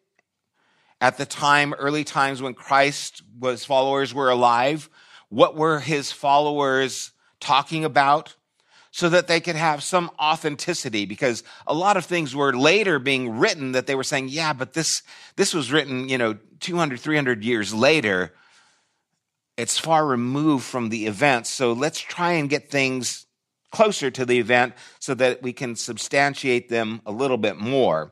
at 0.99 1.17
the 1.17 1.25
time, 1.25 1.73
early 1.75 2.03
times 2.03 2.41
when 2.41 2.55
Christ 2.55 3.23
was 3.39 3.63
followers 3.63 4.13
were 4.13 4.29
alive. 4.29 4.89
What 5.29 5.55
were 5.55 5.79
his 5.79 6.11
followers 6.11 7.13
talking 7.39 7.85
about? 7.85 8.35
So 8.91 9.07
that 9.09 9.27
they 9.27 9.39
could 9.39 9.55
have 9.55 9.83
some 9.83 10.09
authenticity, 10.19 11.05
because 11.05 11.43
a 11.67 11.73
lot 11.75 11.95
of 11.95 12.05
things 12.05 12.35
were 12.35 12.57
later 12.57 12.97
being 12.97 13.37
written 13.37 13.73
that 13.73 13.85
they 13.85 13.93
were 13.93 14.03
saying, 14.03 14.29
yeah, 14.29 14.51
but 14.51 14.73
this, 14.73 15.03
this 15.35 15.53
was 15.53 15.71
written, 15.71 16.09
you 16.09 16.17
know, 16.17 16.37
200, 16.59 16.99
300 16.99 17.43
years 17.43 17.71
later. 17.71 18.33
It's 19.57 19.77
far 19.77 20.05
removed 20.07 20.65
from 20.65 20.89
the 20.89 21.05
event. 21.05 21.45
So 21.45 21.73
let's 21.73 21.99
try 21.99 22.33
and 22.33 22.49
get 22.49 22.71
things 22.71 23.27
closer 23.71 24.09
to 24.09 24.25
the 24.25 24.39
event 24.39 24.73
so 24.99 25.13
that 25.13 25.43
we 25.43 25.53
can 25.53 25.75
substantiate 25.75 26.69
them 26.69 27.01
a 27.05 27.11
little 27.11 27.37
bit 27.37 27.57
more. 27.57 28.11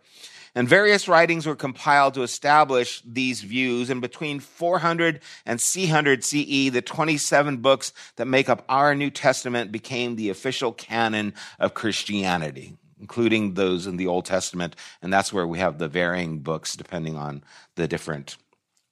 And 0.57 0.67
various 0.67 1.07
writings 1.07 1.45
were 1.45 1.55
compiled 1.55 2.15
to 2.15 2.23
establish 2.23 3.03
these 3.05 3.41
views. 3.41 3.91
And 3.91 4.01
between 4.01 4.39
400 4.39 5.19
and 5.45 5.61
300 5.61 6.23
CE, 6.23 6.71
the 6.71 6.81
27 6.83 7.57
books 7.57 7.93
that 8.15 8.25
make 8.25 8.49
up 8.49 8.65
our 8.67 8.95
New 8.95 9.11
Testament 9.11 9.71
became 9.71 10.15
the 10.15 10.31
official 10.31 10.71
canon 10.71 11.35
of 11.59 11.75
Christianity, 11.75 12.75
including 12.99 13.53
those 13.53 13.85
in 13.85 13.97
the 13.97 14.07
Old 14.07 14.25
Testament. 14.25 14.75
And 15.03 15.13
that's 15.13 15.31
where 15.31 15.45
we 15.45 15.59
have 15.59 15.77
the 15.77 15.87
varying 15.87 16.39
books 16.39 16.75
depending 16.75 17.15
on 17.15 17.43
the 17.75 17.87
different 17.87 18.35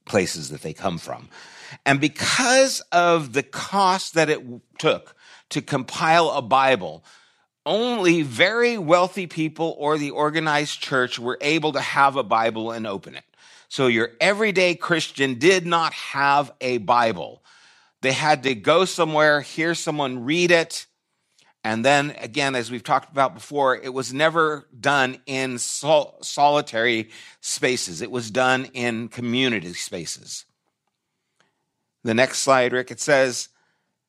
places 0.06 0.50
that 0.50 0.62
they 0.62 0.74
come 0.74 1.00
from. 1.00 1.30
And 1.84 2.00
because 2.00 2.82
of 2.92 3.34
the 3.34 3.42
cost 3.42 4.14
that 4.14 4.30
it 4.30 4.46
took 4.78 5.16
to 5.50 5.64
compile 5.64 6.30
a 6.30 6.44
Bible, 6.44 7.04
only 7.66 8.22
very 8.22 8.78
wealthy 8.78 9.28
people 9.28 9.76
or 9.78 9.98
the 9.98 10.12
organized 10.12 10.82
church 10.82 11.18
were 11.18 11.38
able 11.42 11.72
to 11.74 11.82
have 11.82 12.16
a 12.16 12.24
Bible 12.24 12.72
and 12.72 12.86
open 12.86 13.16
it. 13.16 13.24
So 13.68 13.88
your 13.88 14.12
everyday 14.22 14.76
Christian 14.76 15.40
did 15.40 15.66
not 15.66 15.94
have 15.94 16.52
a 16.62 16.78
Bible. 16.78 17.44
They 18.02 18.12
had 18.12 18.44
to 18.44 18.54
go 18.54 18.86
somewhere, 18.86 19.42
hear 19.42 19.74
someone 19.74 20.24
read 20.26 20.52
it, 20.52 20.86
and 21.66 21.84
then 21.84 22.16
again, 22.20 22.54
as 22.54 22.70
we've 22.70 22.84
talked 22.84 23.12
about 23.12 23.34
before, 23.34 23.76
it 23.76 23.92
was 23.92 24.14
never 24.14 24.68
done 24.80 25.20
in 25.26 25.58
sol- 25.58 26.20
solitary 26.22 27.10
spaces. 27.42 28.04
It 28.04 28.12
was 28.12 28.30
done 28.30 28.66
in 28.76 29.08
community 29.08 29.74
spaces. 29.74 30.46
The 32.04 32.14
next 32.14 32.42
slide, 32.42 32.72
Rick, 32.72 32.92
it 32.92 33.00
says, 33.00 33.50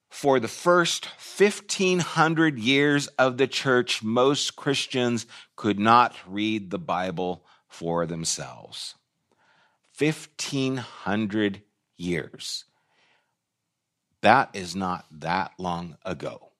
for 0.08 0.40
the 0.40 0.48
first 0.48 1.06
1500 1.06 2.58
years 2.58 3.06
of 3.18 3.36
the 3.36 3.46
church, 3.46 4.02
most 4.02 4.56
Christians 4.56 5.26
could 5.56 5.78
not 5.78 6.14
read 6.26 6.70
the 6.70 6.78
Bible 6.78 7.44
for 7.68 8.06
themselves. 8.06 8.94
1500 9.98 11.62
years. 11.96 12.64
That 14.20 14.50
is 14.54 14.74
not 14.74 15.06
that 15.10 15.52
long 15.58 15.96
ago. 16.04 16.50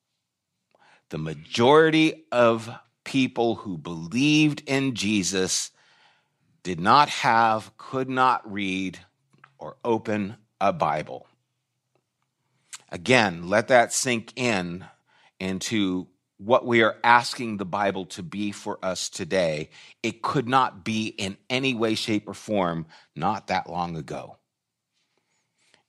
The 1.11 1.19
majority 1.19 2.25
of 2.33 2.71
people 3.05 3.57
who 3.57 3.79
believed 3.79 4.62
in 4.67 4.95
Jesus 4.95 5.71
did 6.62 6.81
not 6.81 7.09
have, 7.09 7.71
could 7.76 8.09
not 8.09 8.50
read, 8.50 8.99
or 9.59 9.76
open 9.85 10.37
a 10.61 10.73
Bible. 10.73 11.26
Again, 12.90 13.49
let 13.49 13.69
that 13.69 13.93
sink 13.93 14.33
in 14.37 14.85
into 15.40 16.07
what 16.38 16.66
we 16.66 16.83
are 16.83 16.97
asking 17.02 17.57
the 17.57 17.64
Bible 17.64 18.07
to 18.07 18.23
be 18.23 18.52
for 18.52 18.78
us 18.83 19.09
today. 19.09 19.71
It 20.02 20.23
could 20.23 20.49
not 20.49 20.85
be 20.85 21.07
in 21.07 21.37
any 21.49 21.75
way, 21.75 21.95
shape, 21.95 22.28
or 22.28 22.35
form 22.35 22.87
not 23.14 23.47
that 23.47 23.71
long 23.71 23.97
ago. 23.97 24.37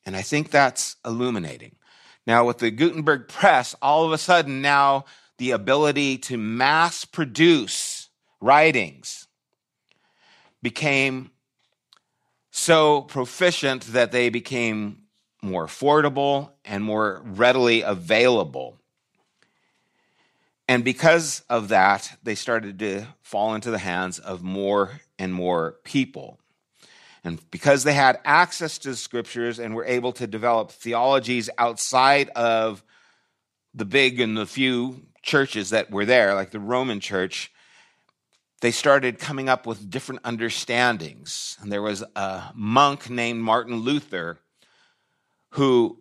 And 0.06 0.16
I 0.16 0.22
think 0.22 0.50
that's 0.50 0.96
illuminating. 1.06 1.76
Now, 2.26 2.46
with 2.46 2.60
the 2.60 2.72
Gutenberg 2.72 3.28
press, 3.28 3.76
all 3.82 4.06
of 4.06 4.12
a 4.12 4.18
sudden 4.18 4.62
now 4.62 5.06
the 5.38 5.52
ability 5.52 6.18
to 6.18 6.38
mass 6.38 7.06
produce 7.06 8.10
writings 8.42 9.28
became 10.62 11.32
so 12.52 13.02
proficient 13.02 13.84
that 13.88 14.12
they 14.12 14.30
became 14.30 15.04
more 15.42 15.66
affordable 15.66 16.52
and 16.66 16.84
more 16.84 17.22
readily 17.24 17.82
available. 17.82 18.78
And 20.68 20.84
because 20.84 21.44
of 21.50 21.70
that, 21.70 22.18
they 22.24 22.36
started 22.36 22.80
to 22.80 23.06
fall 23.22 23.56
into 23.56 23.72
the 23.72 23.78
hands 23.78 24.20
of 24.20 24.44
more 24.44 25.02
and 25.18 25.34
more 25.34 25.78
people. 25.84 26.40
And 27.24 27.40
because 27.52 27.84
they 27.84 27.94
had 27.94 28.20
access 28.26 28.78
to 28.80 28.90
the 28.90 28.96
scriptures 28.96 29.60
and 29.60 29.76
were 29.76 29.86
able 29.86 30.12
to 30.14 30.28
develop 30.28 30.72
theologies 30.72 31.50
outside 31.58 32.30
of 32.30 32.84
the 33.74 33.86
big 33.86 34.20
and 34.20 34.38
the 34.38 34.46
few 34.46 35.04
churches 35.22 35.70
that 35.70 35.92
were 35.92 36.06
there, 36.06 36.34
like 36.34 36.52
the 36.52 36.60
Roman 36.60 37.00
church, 37.00 37.52
they 38.62 38.72
started 38.72 39.20
coming 39.20 39.50
up 39.50 39.66
with 39.66 39.90
different 39.90 40.22
understandings. 40.24 41.58
And 41.62 41.72
there 41.72 41.82
was 41.82 42.04
a 42.16 42.52
monk 42.56 43.10
named 43.10 43.42
Martin 43.42 43.78
Luther 43.78 44.40
who 45.52 46.00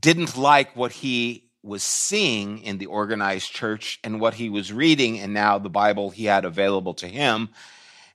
didn't 0.00 0.36
like 0.36 0.76
what 0.76 0.92
he 0.92 1.44
was 1.62 1.82
seeing 1.82 2.58
in 2.60 2.78
the 2.78 2.86
organized 2.86 3.52
church 3.52 4.00
and 4.02 4.20
what 4.20 4.34
he 4.34 4.48
was 4.48 4.72
reading, 4.72 5.18
and 5.18 5.34
now 5.34 5.58
the 5.58 5.68
Bible 5.68 6.10
he 6.10 6.24
had 6.24 6.44
available 6.44 6.94
to 6.94 7.06
him. 7.06 7.50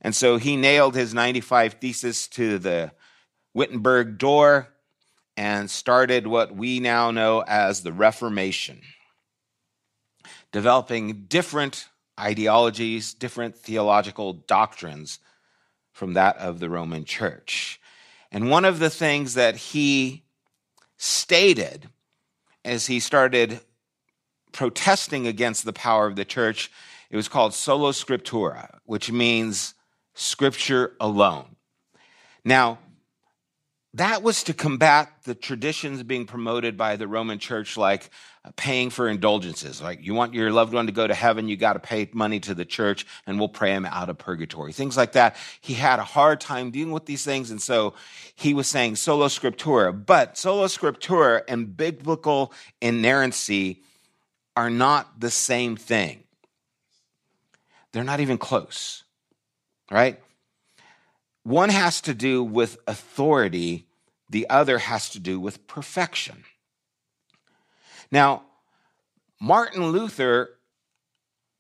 And 0.02 0.16
so 0.16 0.38
he 0.38 0.56
nailed 0.56 0.96
his 0.96 1.14
95 1.14 1.74
thesis 1.74 2.28
to 2.30 2.58
the 2.58 2.92
Wittenberg 3.54 4.18
door 4.18 4.70
and 5.38 5.70
started 5.70 6.28
what 6.28 6.56
we 6.56 6.80
now 6.80 7.12
know 7.12 7.44
as 7.46 7.82
the 7.82 7.94
Reformation, 7.94 8.82
developing 10.52 11.26
different 11.28 11.88
ideologies, 12.20 13.14
different 13.14 13.58
theological 13.58 14.34
doctrines 14.34 15.20
from 15.92 16.14
that 16.14 16.38
of 16.38 16.60
the 16.60 16.70
Roman 16.70 17.06
church. 17.06 17.80
And 18.36 18.50
one 18.50 18.66
of 18.66 18.80
the 18.80 18.90
things 18.90 19.36
that 19.36 19.56
he 19.56 20.26
stated 20.98 21.88
as 22.66 22.88
he 22.88 23.00
started 23.00 23.62
protesting 24.52 25.26
against 25.26 25.64
the 25.64 25.72
power 25.72 26.06
of 26.06 26.18
the 26.18 26.26
church, 26.26 26.70
it 27.10 27.16
was 27.16 27.30
called 27.30 27.54
sola 27.54 27.92
scriptura, 27.92 28.80
which 28.84 29.10
means 29.10 29.74
scripture 30.16 30.98
alone. 31.00 31.56
Now, 32.44 32.80
that 33.96 34.24
was 34.24 34.44
to 34.44 34.54
combat 34.54 35.10
the 35.24 35.34
traditions 35.34 36.04
being 36.04 36.26
promoted 36.26 36.76
by 36.76 36.98
the 36.98 37.08
Roman 37.08 37.40
church, 37.40 37.78
like 37.78 38.10
uh, 38.44 38.52
paying 38.58 38.90
for 38.90 39.08
indulgences. 39.08 39.82
Like 39.82 40.02
you 40.02 40.14
want 40.14 40.34
your 40.34 40.52
loved 40.52 40.74
one 40.74 40.88
to 40.88 40.92
go 40.92 41.08
to 41.08 41.14
heaven, 41.14 41.48
you 41.48 41.56
got 41.56 41.74
to 41.74 41.80
pay 41.80 42.10
money 42.12 42.42
to 42.42 42.54
the 42.54 42.66
church 42.66 43.06
and 43.26 43.40
we'll 43.40 43.48
pray 43.48 43.72
him 43.72 43.86
out 43.86 44.10
of 44.10 44.18
purgatory. 44.18 44.74
Things 44.74 44.98
like 44.98 45.14
that. 45.14 45.38
He 45.62 45.76
had 45.76 46.00
a 46.00 46.04
hard 46.04 46.42
time 46.42 46.72
dealing 46.72 46.92
with 46.92 47.06
these 47.06 47.24
things. 47.24 47.52
And 47.52 47.62
so 47.62 47.94
he 48.36 48.54
was 48.54 48.68
saying 48.68 48.98
sola 48.98 49.28
scriptura. 49.28 50.06
But 50.06 50.38
sola 50.38 50.68
scriptura 50.68 51.44
and 51.48 51.78
biblical 51.78 52.52
inerrancy 52.82 53.82
are 54.58 54.70
not 54.70 55.22
the 55.22 55.32
same 55.32 55.78
thing. 55.78 56.24
They're 57.94 58.04
not 58.04 58.20
even 58.20 58.38
close, 58.38 59.04
right? 59.90 60.20
One 61.46 61.70
has 61.70 62.02
to 62.02 62.16
do 62.16 62.44
with 62.44 62.80
authority, 62.88 63.86
the 64.30 64.50
other 64.50 64.80
has 64.80 65.12
to 65.12 65.20
do 65.20 65.40
with 65.40 65.68
perfection. 65.68 66.44
Now, 68.12 68.42
Martin 69.40 69.92
Luther 69.92 70.50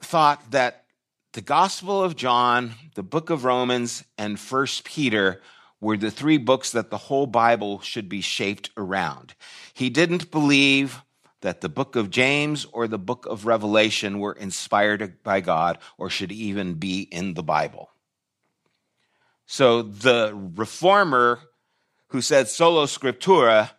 thought 0.01 0.51
that 0.51 0.85
the 1.33 1.41
Gospel 1.41 2.01
of 2.01 2.15
John, 2.15 2.73
the 2.95 3.03
book 3.03 3.29
of 3.29 3.45
Romans, 3.45 4.03
and 4.17 4.39
First 4.39 4.85
Peter 4.85 5.39
were 5.79 5.97
the 5.97 6.09
three 6.09 6.39
books 6.39 6.71
that 6.71 6.89
the 6.89 6.97
whole 6.97 7.27
Bible 7.27 7.79
should 7.81 8.09
be 8.09 8.21
shaped 8.21 8.71
around. 8.75 9.35
He 9.71 9.91
didn't 9.91 10.31
believe 10.31 11.03
that 11.41 11.61
the 11.61 11.69
book 11.69 11.95
of 11.95 12.09
James 12.09 12.65
or 12.73 12.87
the 12.87 12.97
book 12.97 13.27
of 13.27 13.45
Revelation 13.45 14.17
were 14.17 14.33
inspired 14.33 15.21
by 15.21 15.41
God 15.41 15.77
or 15.99 16.09
should 16.09 16.31
even 16.31 16.73
be 16.73 17.01
in 17.01 17.35
the 17.35 17.43
Bible. 17.43 17.91
So 19.45 19.81
the 19.81 20.33
reformer 20.55 21.39
who 22.09 22.21
said 22.21 22.47
solo 22.47 22.85
scriptura 22.85 23.71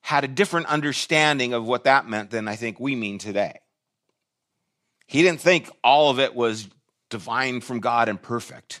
had 0.00 0.24
a 0.24 0.28
different 0.28 0.66
understanding 0.66 1.52
of 1.52 1.66
what 1.66 1.84
that 1.84 2.08
meant 2.08 2.30
than 2.30 2.48
I 2.48 2.56
think 2.56 2.80
we 2.80 2.96
mean 2.96 3.18
today. 3.18 3.60
He 5.06 5.22
didn't 5.22 5.40
think 5.40 5.70
all 5.82 6.10
of 6.10 6.18
it 6.18 6.34
was 6.34 6.68
divine 7.10 7.60
from 7.60 7.80
God 7.80 8.08
and 8.08 8.20
perfect. 8.20 8.80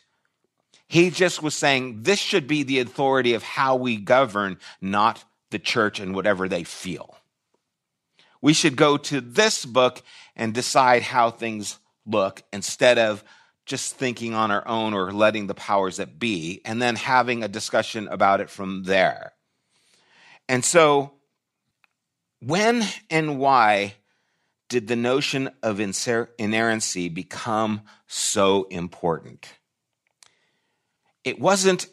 He 0.88 1.10
just 1.10 1.42
was 1.42 1.54
saying 1.54 2.02
this 2.02 2.18
should 2.18 2.46
be 2.46 2.62
the 2.62 2.80
authority 2.80 3.34
of 3.34 3.42
how 3.42 3.76
we 3.76 3.96
govern, 3.96 4.58
not 4.80 5.24
the 5.50 5.58
church 5.58 6.00
and 6.00 6.14
whatever 6.14 6.48
they 6.48 6.64
feel. 6.64 7.16
We 8.40 8.54
should 8.54 8.76
go 8.76 8.96
to 8.96 9.20
this 9.20 9.64
book 9.64 10.02
and 10.36 10.54
decide 10.54 11.02
how 11.02 11.30
things 11.30 11.78
look 12.06 12.42
instead 12.52 12.98
of 12.98 13.24
just 13.68 13.94
thinking 13.94 14.34
on 14.34 14.50
our 14.50 14.66
own 14.66 14.94
or 14.94 15.12
letting 15.12 15.46
the 15.46 15.54
powers 15.54 15.98
that 15.98 16.18
be 16.18 16.60
and 16.64 16.80
then 16.82 16.96
having 16.96 17.44
a 17.44 17.48
discussion 17.48 18.08
about 18.08 18.40
it 18.40 18.50
from 18.50 18.84
there. 18.84 19.32
And 20.48 20.64
so, 20.64 21.12
when 22.40 22.82
and 23.10 23.38
why 23.38 23.94
did 24.68 24.88
the 24.88 24.96
notion 24.96 25.50
of 25.62 25.80
inerrancy 25.80 27.08
become 27.08 27.82
so 28.06 28.64
important? 28.64 29.52
It 31.22 31.38
wasn't 31.38 31.86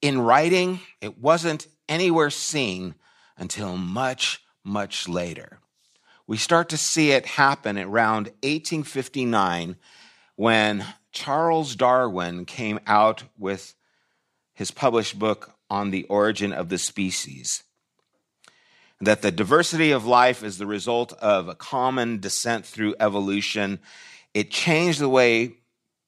in 0.00 0.20
writing, 0.20 0.80
it 1.02 1.18
wasn't 1.18 1.66
anywhere 1.88 2.30
seen 2.30 2.94
until 3.36 3.76
much, 3.76 4.42
much 4.64 5.06
later. 5.06 5.58
We 6.26 6.38
start 6.38 6.70
to 6.70 6.78
see 6.78 7.10
it 7.10 7.26
happen 7.26 7.76
around 7.76 8.26
1859 8.42 9.76
when 10.36 10.86
Charles 11.12 11.76
Darwin 11.76 12.44
came 12.44 12.80
out 12.86 13.24
with 13.38 13.74
his 14.54 14.70
published 14.70 15.18
book 15.18 15.54
on 15.68 15.90
the 15.90 16.04
origin 16.04 16.52
of 16.52 16.68
the 16.68 16.78
species. 16.78 17.64
That 19.00 19.22
the 19.22 19.30
diversity 19.30 19.92
of 19.92 20.04
life 20.04 20.44
is 20.44 20.58
the 20.58 20.66
result 20.66 21.12
of 21.14 21.48
a 21.48 21.54
common 21.54 22.20
descent 22.20 22.66
through 22.66 22.96
evolution. 23.00 23.78
It 24.34 24.50
changed 24.50 25.00
the 25.00 25.08
way 25.08 25.54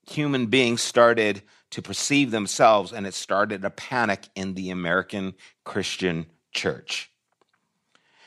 human 0.07 0.47
beings 0.47 0.83
started 0.83 1.43
to 1.71 1.81
perceive 1.81 2.31
themselves, 2.31 2.93
and 2.93 3.07
it 3.07 3.15
started 3.15 3.65
a 3.65 3.71
panic 3.71 4.29
in 4.35 4.55
the 4.55 4.69
American 4.69 5.35
Christian 5.65 6.27
church. 6.53 7.11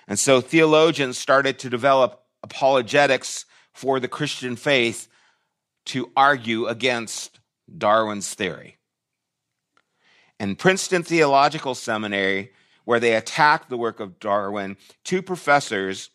And 0.08 0.18
so 0.18 0.42
theologians 0.42 1.18
started 1.18 1.60
to 1.60 1.70
develop 1.70 2.24
apologetics 2.42 3.46
for 3.72 4.00
the 4.00 4.08
Christian 4.08 4.56
faith 4.56 5.08
to 5.86 6.12
argue 6.16 6.68
against 6.68 7.40
Darwin's 7.78 8.34
theory. 8.34 8.78
In 10.40 10.56
Princeton 10.56 11.04
Theological 11.04 11.76
Seminary, 11.76 12.52
where 12.84 13.00
they 13.00 13.16
attacked 13.16 13.70
the 13.70 13.78
work 13.78 14.00
of 14.00 14.20
Darwin, 14.20 14.78
two 15.04 15.22
professors, 15.22 16.10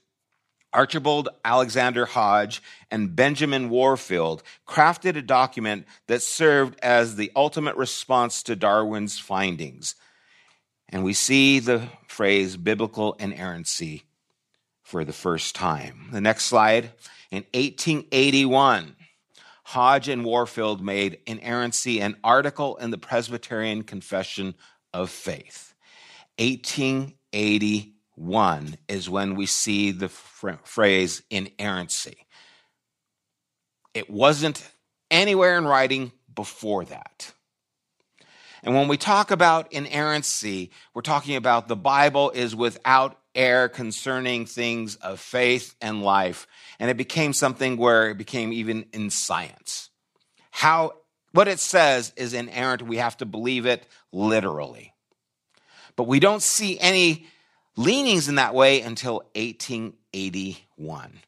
Archibald 0.73 1.29
Alexander 1.45 2.07
Hodge 2.07 2.63
and 2.91 3.17
Benjamin 3.17 3.71
Warfield, 3.71 4.43
crafted 4.69 5.17
a 5.17 5.23
document 5.23 5.87
that 6.07 6.23
served 6.23 6.79
as 6.81 7.17
the 7.17 7.33
ultimate 7.35 7.77
response 7.77 8.43
to 8.45 8.55
Darwin's 8.55 9.19
findings. 9.19 9.97
And 10.89 11.03
we 11.03 11.13
see 11.13 11.59
the 11.59 11.89
phrase 12.07 12.57
biblical 12.57 13.15
inerrancy 13.15 14.05
for 14.83 15.05
the 15.05 15.13
first 15.13 15.55
time. 15.55 16.09
The 16.13 16.21
next 16.21 16.47
slide. 16.47 16.93
In 17.31 17.45
1881, 17.55 18.97
Hodge 19.71 20.09
and 20.09 20.25
Warfield 20.25 20.83
made 20.83 21.21
inerrancy 21.27 22.01
an 22.01 22.17
article 22.25 22.77
in 22.79 22.91
the 22.91 22.99
Presbyterian 22.99 23.85
Confession 23.85 24.57
of 24.93 25.11
Faith. 25.11 25.75
1881 26.39 28.77
is 28.89 29.09
when 29.09 29.37
we 29.37 29.47
see 29.47 29.93
the 29.93 30.09
phrase 30.09 31.23
inerrancy. 31.31 32.27
It 33.95 34.11
wasn't 34.11 34.69
anywhere 35.09 35.57
in 35.57 35.67
writing 35.67 36.11
before 36.35 36.85
that. 36.87 37.33
And 38.65 38.75
when 38.75 38.89
we 38.89 38.97
talk 38.97 39.31
about 39.31 39.73
inerrancy, 39.73 40.73
we're 40.95 41.03
talking 41.03 41.37
about 41.37 41.69
the 41.69 41.77
Bible 41.77 42.31
is 42.31 42.57
without 42.57 43.20
error 43.35 43.69
concerning 43.69 44.47
things 44.47 44.97
of 44.97 45.21
faith 45.21 45.75
and 45.81 46.03
life. 46.03 46.47
And 46.79 46.91
it 46.91 46.97
became 46.97 47.33
something 47.33 47.77
where 47.77 48.11
it 48.11 48.19
became 48.19 48.53
even 48.53 48.87
in 48.93 49.11
science. 49.11 49.91
How 50.51 50.95
what 51.33 51.49
it 51.49 51.61
says 51.61 52.13
is 52.17 52.35
inerrant. 52.35 52.83
We 52.83 52.97
have 52.97 53.17
to 53.19 53.27
believe 53.27 53.67
it 53.67 53.87
literally. 54.13 54.95
But 55.97 56.05
we 56.05 56.21
don't 56.21 56.43
see 56.43 56.79
any 56.79 57.27
leanings 57.77 58.29
in 58.29 58.37
that 58.37 58.55
way 58.55 58.81
until 58.81 59.17
1881. 59.35 61.21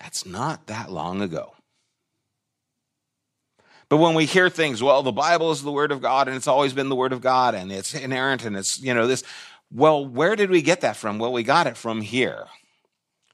That's 0.00 0.26
not 0.26 0.66
that 0.66 0.90
long 0.90 1.22
ago. 1.22 1.54
But 3.88 3.96
when 3.98 4.14
we 4.14 4.26
hear 4.26 4.50
things, 4.50 4.82
well, 4.82 5.02
the 5.02 5.12
Bible 5.12 5.50
is 5.50 5.62
the 5.62 5.72
Word 5.72 5.92
of 5.92 6.02
God 6.02 6.28
and 6.28 6.36
it's 6.36 6.46
always 6.46 6.74
been 6.74 6.90
the 6.90 6.96
Word 6.96 7.12
of 7.14 7.22
God 7.22 7.54
and 7.54 7.72
it's 7.72 7.94
inerrant 7.94 8.44
and 8.44 8.56
it's, 8.56 8.80
you 8.80 8.92
know, 8.92 9.06
this. 9.06 9.24
Well, 9.70 10.06
where 10.06 10.36
did 10.36 10.50
we 10.50 10.62
get 10.62 10.80
that 10.80 10.96
from? 10.96 11.18
Well, 11.18 11.32
we 11.32 11.42
got 11.42 11.66
it 11.66 11.76
from 11.76 12.00
here. 12.00 12.46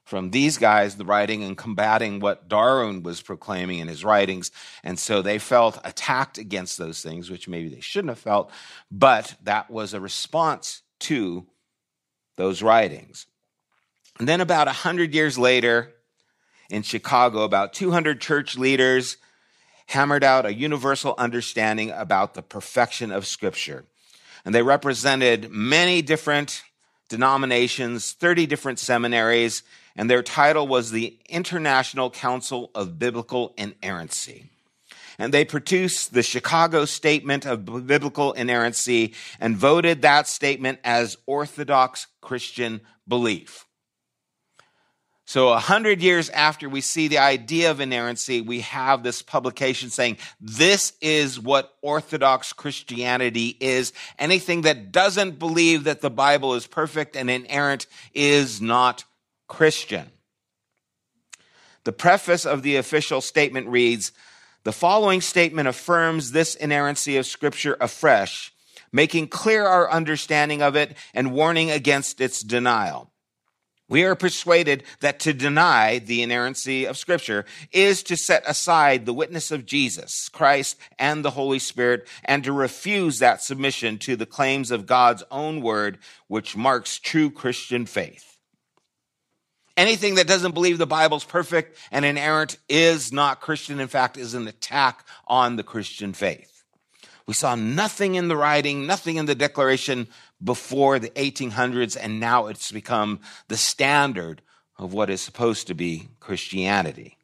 From 0.05 0.31
these 0.31 0.59
guys, 0.59 0.97
the 0.97 1.05
writing 1.05 1.43
and 1.43 1.57
combating 1.57 2.21
what 2.21 2.49
Darwin 2.49 3.03
was 3.03 3.23
proclaiming 3.23 3.79
in 3.79 3.89
his 3.89 4.05
writings. 4.05 4.51
And 4.83 4.99
so 4.99 5.23
they 5.23 5.39
felt 5.39 5.81
attacked 5.83 6.37
against 6.37 6.77
those 6.77 7.03
things, 7.03 7.31
which 7.31 7.49
maybe 7.49 7.69
they 7.71 7.81
shouldn't 7.81 8.11
have 8.11 8.19
felt, 8.19 8.51
but 8.91 9.35
that 9.45 9.71
was 9.71 9.95
a 9.95 10.01
response 10.01 10.83
to 11.01 11.47
those 12.37 12.63
writings. 12.63 13.27
And 14.19 14.29
then 14.29 14.41
about 14.41 14.67
100 14.67 15.15
years 15.15 15.39
later, 15.39 15.95
in 16.69 16.83
Chicago, 16.83 17.43
about 17.43 17.73
200 17.73 18.21
church 18.21 18.59
leaders 18.59 19.17
hammered 19.87 20.25
out 20.25 20.47
a 20.47 20.55
universal 20.55 21.15
understanding 21.19 21.91
about 21.91 22.35
the 22.35 22.43
perfection 22.43 23.11
of 23.11 23.27
Scripture. 23.27 23.85
And 24.45 24.55
they 24.55 24.63
represented 24.63 25.51
many 25.51 26.03
different 26.03 26.63
denominations, 27.09 28.13
30 28.13 28.47
different 28.47 28.79
seminaries, 28.79 29.63
and 29.97 30.11
their 30.11 30.23
title 30.23 30.67
was 30.67 30.91
the 30.91 31.19
International 31.29 32.11
Council 32.11 32.71
of 32.75 32.99
Biblical 32.99 33.55
Inerrancy. 33.57 34.51
And 35.19 35.33
they 35.33 35.45
produced 35.45 36.13
the 36.13 36.23
Chicago 36.25 36.85
Statement 36.85 37.47
of 37.47 37.65
Biblical 37.87 38.33
Inerrancy 38.33 39.15
and 39.39 39.57
voted 39.57 40.03
that 40.03 40.27
statement 40.27 40.81
as 40.83 41.17
Orthodox 41.27 42.09
Christian 42.21 42.81
belief. 43.07 43.65
So, 45.27 45.49
a 45.49 45.59
hundred 45.59 46.03
years 46.03 46.29
after 46.29 46.69
we 46.69 46.83
see 46.83 47.09
the 47.09 47.19
idea 47.19 47.71
of 47.71 47.81
inerrancy, 47.81 48.43
we 48.43 48.61
have 48.61 49.03
this 49.03 49.23
publication 49.23 49.89
saying 49.89 50.19
this 50.39 50.93
is 51.01 51.41
what 51.41 51.75
Orthodox 51.81 52.53
Christianity 52.53 53.57
is. 53.59 53.95
Anything 54.19 54.63
that 54.63 54.93
doesn't 54.93 55.39
believe 55.39 55.85
that 55.85 56.03
the 56.03 56.11
Bible 56.11 56.55
is 56.55 56.67
perfect 56.67 57.17
and 57.17 57.31
inerrant 57.31 57.87
is 58.13 58.61
not 58.61 59.05
Christian. 59.49 60.11
The 61.85 61.93
preface 61.93 62.45
of 62.45 62.63
the 62.63 62.77
official 62.77 63.23
statement 63.23 63.69
reads 63.69 64.13
The 64.65 64.73
following 64.73 65.23
statement 65.23 65.69
affirms 65.69 66.33
this 66.33 66.55
inerrancy 66.55 67.17
of 67.17 67.25
Scripture 67.25 67.79
afresh, 67.81 68.53
making 68.93 69.29
clear 69.29 69.67
our 69.67 69.91
understanding 69.91 70.61
of 70.61 70.77
it 70.77 70.99
and 71.15 71.33
warning 71.33 71.71
against 71.71 72.21
its 72.21 72.43
denial. 72.43 73.11
We 73.89 74.05
are 74.05 74.15
persuaded 74.15 74.83
that 75.01 75.21
to 75.21 75.35
deny 75.35 75.99
the 75.99 76.23
inerrancy 76.23 76.87
of 76.87 76.97
Scripture 76.97 77.45
is 77.71 78.03
to 78.05 78.17
set 78.17 78.43
aside 78.47 79.05
the 79.05 79.13
witness 79.13 79.51
of 79.51 79.67
Jesus 79.67 80.31
Christ 80.31 80.79
and 80.99 81.23
the 81.23 81.33
Holy 81.33 81.59
Spirit 81.59 82.09
and 82.25 82.43
to 82.45 82.53
refuse 82.53 83.19
that 83.19 83.43
submission 83.43 83.99
to 83.99 84.17
the 84.17 84.27
claims 84.27 84.71
of 84.71 84.87
God's 84.87 85.23
own 85.31 85.61
word, 85.61 85.99
which 86.29 86.57
marks 86.57 86.99
true 86.99 87.31
Christian 87.31 87.85
faith. 87.85 88.39
Anything 89.77 90.15
that 90.15 90.29
doesn't 90.29 90.55
believe 90.55 90.79
the 90.79 90.87
Bible's 90.87 91.25
perfect 91.25 91.77
and 91.91 92.05
inerrant 92.05 92.57
is 92.69 93.13
not 93.13 93.41
Christian. 93.41 93.81
In 93.81 93.89
fact, 93.89 94.17
is 94.17 94.33
an 94.33 94.47
attack 94.47 95.05
on 95.27 95.57
the 95.57 95.65
Christian 95.65 96.13
faith. 96.13 96.55
We 97.27 97.35
saw 97.35 97.55
nothing 97.55 98.15
in 98.15 98.29
the 98.29 98.37
writing, 98.37 98.87
nothing 98.87 99.17
in 99.17 99.27
the 99.27 99.35
declaration 99.35 100.09
before 100.45 100.99
the 100.99 101.11
1800s, 101.11 101.97
and 102.01 102.21
now 102.21 102.47
it's 102.47 102.71
become 102.71 103.21
the 103.49 103.57
standard 103.57 104.43
of 104.79 104.93
what 104.93 105.11
is 105.11 105.21
supposed 105.21 105.67
to 105.69 105.75
be 105.75 106.09
Christianity. 106.21 107.17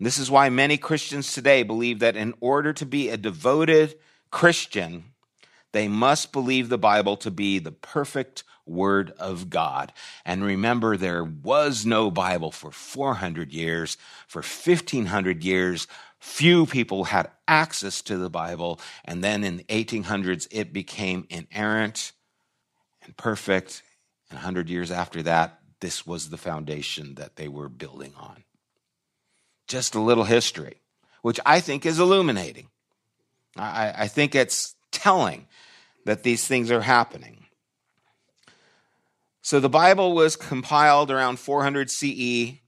This 0.00 0.18
is 0.18 0.30
why 0.30 0.48
many 0.48 0.76
Christians 0.76 1.32
today 1.32 1.62
believe 1.62 1.98
that 2.00 2.16
in 2.16 2.34
order 2.40 2.72
to 2.72 2.86
be 2.86 3.08
a 3.08 3.16
devoted 3.16 3.96
Christian, 4.30 5.04
they 5.72 5.88
must 5.88 6.32
believe 6.32 6.68
the 6.68 6.78
Bible 6.78 7.16
to 7.18 7.30
be 7.30 7.58
the 7.58 7.72
perfect 7.72 8.44
Word 8.68 9.12
of 9.18 9.50
God. 9.50 9.92
And 10.24 10.44
remember, 10.44 10.96
there 10.96 11.24
was 11.24 11.86
no 11.86 12.10
Bible 12.10 12.50
for 12.50 12.70
400 12.70 13.52
years, 13.52 13.96
for 14.26 14.42
1500 14.42 15.42
years. 15.42 15.86
Few 16.18 16.66
people 16.66 17.04
had 17.04 17.30
access 17.46 18.02
to 18.02 18.16
the 18.16 18.30
Bible. 18.30 18.80
And 19.04 19.22
then 19.22 19.44
in 19.44 19.58
the 19.58 19.64
1800s, 19.64 20.48
it 20.50 20.72
became 20.72 21.26
inerrant 21.30 22.12
and 23.04 23.16
perfect. 23.16 23.82
And 24.30 24.36
100 24.36 24.68
years 24.68 24.90
after 24.90 25.22
that, 25.22 25.60
this 25.80 26.06
was 26.06 26.30
the 26.30 26.36
foundation 26.36 27.14
that 27.14 27.36
they 27.36 27.48
were 27.48 27.68
building 27.68 28.12
on. 28.18 28.44
Just 29.66 29.94
a 29.94 30.00
little 30.00 30.24
history, 30.24 30.80
which 31.22 31.38
I 31.46 31.60
think 31.60 31.86
is 31.86 31.98
illuminating. 31.98 32.68
I, 33.56 33.94
I 33.96 34.08
think 34.08 34.34
it's 34.34 34.74
telling 34.90 35.46
that 36.04 36.22
these 36.22 36.46
things 36.46 36.70
are 36.70 36.80
happening. 36.80 37.46
So 39.48 39.60
the 39.60 39.70
Bible 39.70 40.12
was 40.12 40.36
compiled 40.36 41.10
around 41.10 41.38
400 41.38 41.90
CE, 41.90 42.60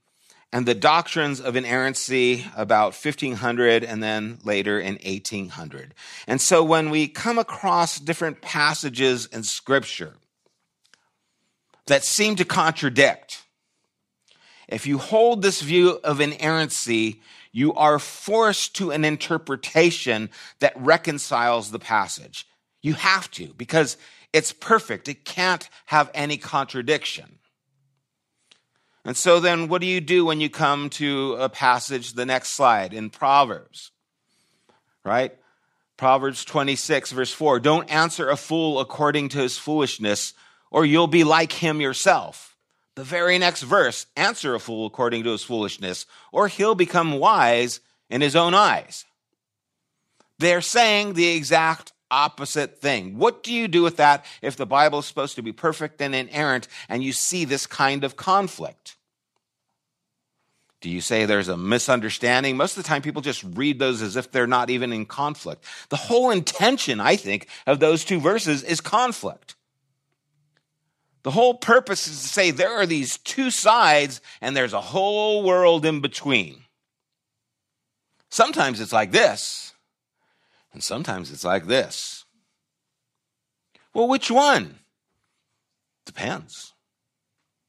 and 0.51 0.65
the 0.65 0.73
doctrines 0.73 1.39
of 1.39 1.55
inerrancy 1.55 2.43
about 2.57 2.95
1500 2.95 3.83
and 3.83 4.01
then 4.01 4.39
later 4.43 4.79
in 4.79 4.95
1800. 5.05 5.93
And 6.25 6.41
so 6.41 6.63
when 6.63 6.89
we 6.89 7.07
come 7.07 7.37
across 7.37 7.99
different 7.99 8.41
passages 8.41 9.27
in 9.27 9.43
Scripture 9.43 10.15
that 11.85 12.03
seem 12.03 12.35
to 12.37 12.45
contradict, 12.45 13.43
if 14.67 14.87
you 14.87 14.97
hold 14.97 15.43
this 15.43 15.61
view 15.61 15.99
of 16.03 16.19
inerrancy, 16.19 17.21
you 17.51 17.75
are 17.75 17.99
forced 17.99 18.75
to 18.77 18.89
an 18.89 19.05
interpretation 19.05 20.31
that 20.61 20.73
reconciles 20.75 21.69
the 21.69 21.77
passage. 21.77 22.47
You 22.81 22.95
have 22.95 23.29
to, 23.33 23.53
because 23.55 23.97
it's 24.33 24.53
perfect. 24.53 25.07
It 25.07 25.25
can't 25.25 25.69
have 25.87 26.09
any 26.13 26.37
contradiction. 26.37 27.39
And 29.03 29.17
so 29.17 29.39
then, 29.39 29.67
what 29.67 29.81
do 29.81 29.87
you 29.87 29.99
do 29.99 30.25
when 30.25 30.39
you 30.39 30.49
come 30.49 30.89
to 30.91 31.35
a 31.39 31.49
passage, 31.49 32.13
the 32.13 32.25
next 32.25 32.51
slide, 32.51 32.93
in 32.93 33.09
Proverbs? 33.09 33.91
Right? 35.03 35.35
Proverbs 35.97 36.45
26, 36.45 37.11
verse 37.11 37.33
4 37.33 37.59
Don't 37.59 37.91
answer 37.91 38.29
a 38.29 38.37
fool 38.37 38.79
according 38.79 39.29
to 39.29 39.39
his 39.39 39.57
foolishness, 39.57 40.33
or 40.69 40.85
you'll 40.85 41.07
be 41.07 41.23
like 41.23 41.51
him 41.51 41.81
yourself. 41.81 42.55
The 42.95 43.03
very 43.03 43.37
next 43.37 43.63
verse 43.63 44.05
answer 44.15 44.53
a 44.53 44.59
fool 44.59 44.85
according 44.85 45.23
to 45.23 45.31
his 45.31 45.43
foolishness, 45.43 46.05
or 46.31 46.47
he'll 46.47 46.75
become 46.75 47.19
wise 47.19 47.79
in 48.09 48.21
his 48.21 48.35
own 48.35 48.53
eyes. 48.53 49.05
They're 50.37 50.61
saying 50.61 51.13
the 51.13 51.29
exact 51.29 51.93
opposite 52.11 52.77
thing. 52.77 53.17
What 53.17 53.41
do 53.41 53.51
you 53.53 53.67
do 53.67 53.81
with 53.81 53.97
that 53.97 54.25
if 54.41 54.57
the 54.57 54.65
Bible 54.67 54.99
is 54.99 55.05
supposed 55.05 55.35
to 55.37 55.41
be 55.41 55.51
perfect 55.51 56.01
and 56.01 56.13
inerrant 56.13 56.67
and 56.89 57.03
you 57.03 57.13
see 57.13 57.45
this 57.45 57.65
kind 57.65 58.03
of 58.03 58.15
conflict? 58.15 58.97
Do 60.81 60.89
you 60.89 60.99
say 60.99 61.25
there's 61.25 61.47
a 61.47 61.57
misunderstanding? 61.57 62.57
Most 62.57 62.75
of 62.75 62.83
the 62.83 62.87
time, 62.87 63.03
people 63.03 63.21
just 63.21 63.43
read 63.43 63.77
those 63.77 64.01
as 64.01 64.15
if 64.15 64.31
they're 64.31 64.47
not 64.47 64.71
even 64.71 64.91
in 64.91 65.05
conflict. 65.05 65.63
The 65.89 65.95
whole 65.95 66.31
intention, 66.31 66.99
I 66.99 67.15
think, 67.15 67.47
of 67.67 67.79
those 67.79 68.03
two 68.03 68.19
verses 68.19 68.63
is 68.63 68.81
conflict. 68.81 69.55
The 71.23 71.31
whole 71.31 71.53
purpose 71.53 72.07
is 72.07 72.21
to 72.23 72.27
say 72.27 72.49
there 72.49 72.73
are 72.73 72.87
these 72.87 73.17
two 73.17 73.51
sides 73.51 74.21
and 74.41 74.57
there's 74.57 74.73
a 74.73 74.81
whole 74.81 75.43
world 75.43 75.85
in 75.85 76.01
between. 76.01 76.63
Sometimes 78.29 78.79
it's 78.79 78.93
like 78.93 79.11
this 79.11 79.70
and 80.73 80.83
sometimes 80.83 81.31
it's 81.31 81.43
like 81.43 81.67
this. 81.67 82.25
Well, 83.93 84.07
which 84.07 84.31
one? 84.31 84.79
Depends. 86.05 86.73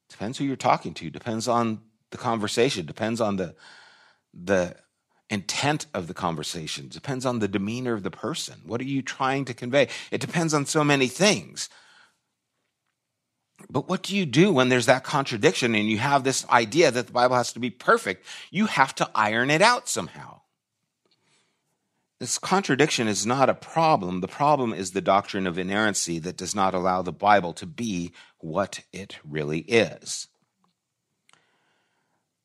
Depends 0.09 0.38
who 0.38 0.45
you're 0.45 0.57
talking 0.57 0.95
to, 0.95 1.11
depends 1.11 1.49
on 1.49 1.81
the 2.11 2.19
conversation, 2.19 2.87
depends 2.87 3.21
on 3.21 3.37
the 3.37 3.55
the 4.35 4.77
intent 5.29 5.87
of 5.95 6.07
the 6.07 6.15
conversation, 6.15 6.88
depends 6.88 7.25
on 7.25 7.38
the 7.38 7.49
demeanor 7.49 7.95
of 7.95 8.03
the 8.03 8.11
person. 8.11 8.61
What 8.67 8.81
are 8.81 8.85
you 8.85 9.03
trying 9.03 9.47
to 9.47 9.55
convey? 9.55 9.88
It 10.11 10.21
depends 10.21 10.55
on 10.55 10.67
so 10.67 10.85
many 10.85 11.09
things. 11.09 11.69
But 13.71 13.88
what 13.88 14.03
do 14.03 14.17
you 14.17 14.27
do 14.27 14.53
when 14.53 14.69
there's 14.69 14.87
that 14.87 15.05
contradiction 15.05 15.75
and 15.75 15.88
you 15.88 15.99
have 15.99 16.25
this 16.25 16.47
idea 16.49 16.91
that 16.91 17.07
the 17.07 17.12
Bible 17.12 17.37
has 17.37 17.53
to 17.55 17.61
be 17.61 17.71
perfect? 17.71 18.27
You 18.51 18.67
have 18.67 18.95
to 18.97 19.11
iron 19.15 19.51
it 19.51 19.62
out 19.62 19.88
somehow. 19.88 20.41
This 22.23 22.39
contradiction 22.39 23.09
is 23.09 23.27
not 23.27 23.51
a 23.51 23.55
problem. 23.55 24.21
The 24.21 24.29
problem 24.29 24.73
is 24.73 24.93
the 24.93 25.01
doctrine 25.01 25.45
of 25.45 25.59
inerrancy 25.59 26.21
that 26.21 26.37
does 26.37 26.55
not 26.55 26.73
allow 26.73 27.03
the 27.03 27.11
Bible 27.11 27.53
to 27.55 27.67
be 27.67 28.13
what 28.39 28.85
it 28.93 29.19
really 29.29 29.59
is. 29.63 30.29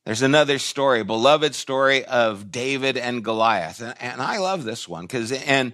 There's 0.04 0.20
another 0.20 0.58
story, 0.58 1.04
beloved 1.04 1.54
story 1.54 2.04
of 2.04 2.50
David 2.50 2.96
and 2.96 3.22
Goliath. 3.22 3.80
And 3.80 4.20
I 4.20 4.38
love 4.38 4.64
this 4.64 4.88
one 4.88 5.04
because 5.04 5.30
in 5.30 5.72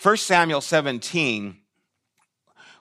1 0.00 0.16
Samuel 0.16 0.60
17, 0.60 1.56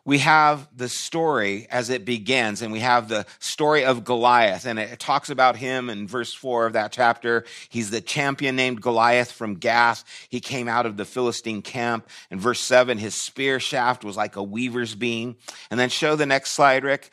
we 0.06 0.18
have 0.20 0.68
the 0.76 0.89
story 0.89 1.66
as 1.70 1.89
it 1.89 2.04
begins, 2.04 2.62
and 2.62 2.74
we 2.74 2.82
have 2.82 3.08
the 3.08 3.26
story 3.39 3.86
of 3.86 4.04
Goliath, 4.04 4.66
and 4.66 4.78
it 4.78 5.00
talks 5.00 5.30
about 5.30 5.56
him 5.56 5.89
in 5.89 6.08
verse 6.08 6.34
4 6.34 6.66
of 6.66 6.74
that 6.74 6.92
chapter. 6.92 7.46
He's 7.70 7.89
the 7.89 8.02
champion 8.02 8.58
named 8.58 8.82
Goliath 8.82 9.32
from 9.32 9.56
Gath. 9.56 10.04
He 10.28 10.42
came 10.42 10.68
out 10.68 10.86
of 10.86 10.98
the 10.98 11.06
Philistine 11.06 11.62
camp. 11.62 12.10
In 12.30 12.39
verse 12.39 12.60
7, 12.60 12.98
his 12.98 13.16
spear 13.16 13.62
shaft 13.62 14.04
was 14.04 14.18
like 14.18 14.36
a 14.36 14.44
weaver's 14.44 14.94
beam. 14.94 15.38
And 15.72 15.80
then 15.80 15.89
show 15.89 16.18
the 16.18 16.26
next 16.26 16.52
slide, 16.52 16.84
Rick. 16.84 17.10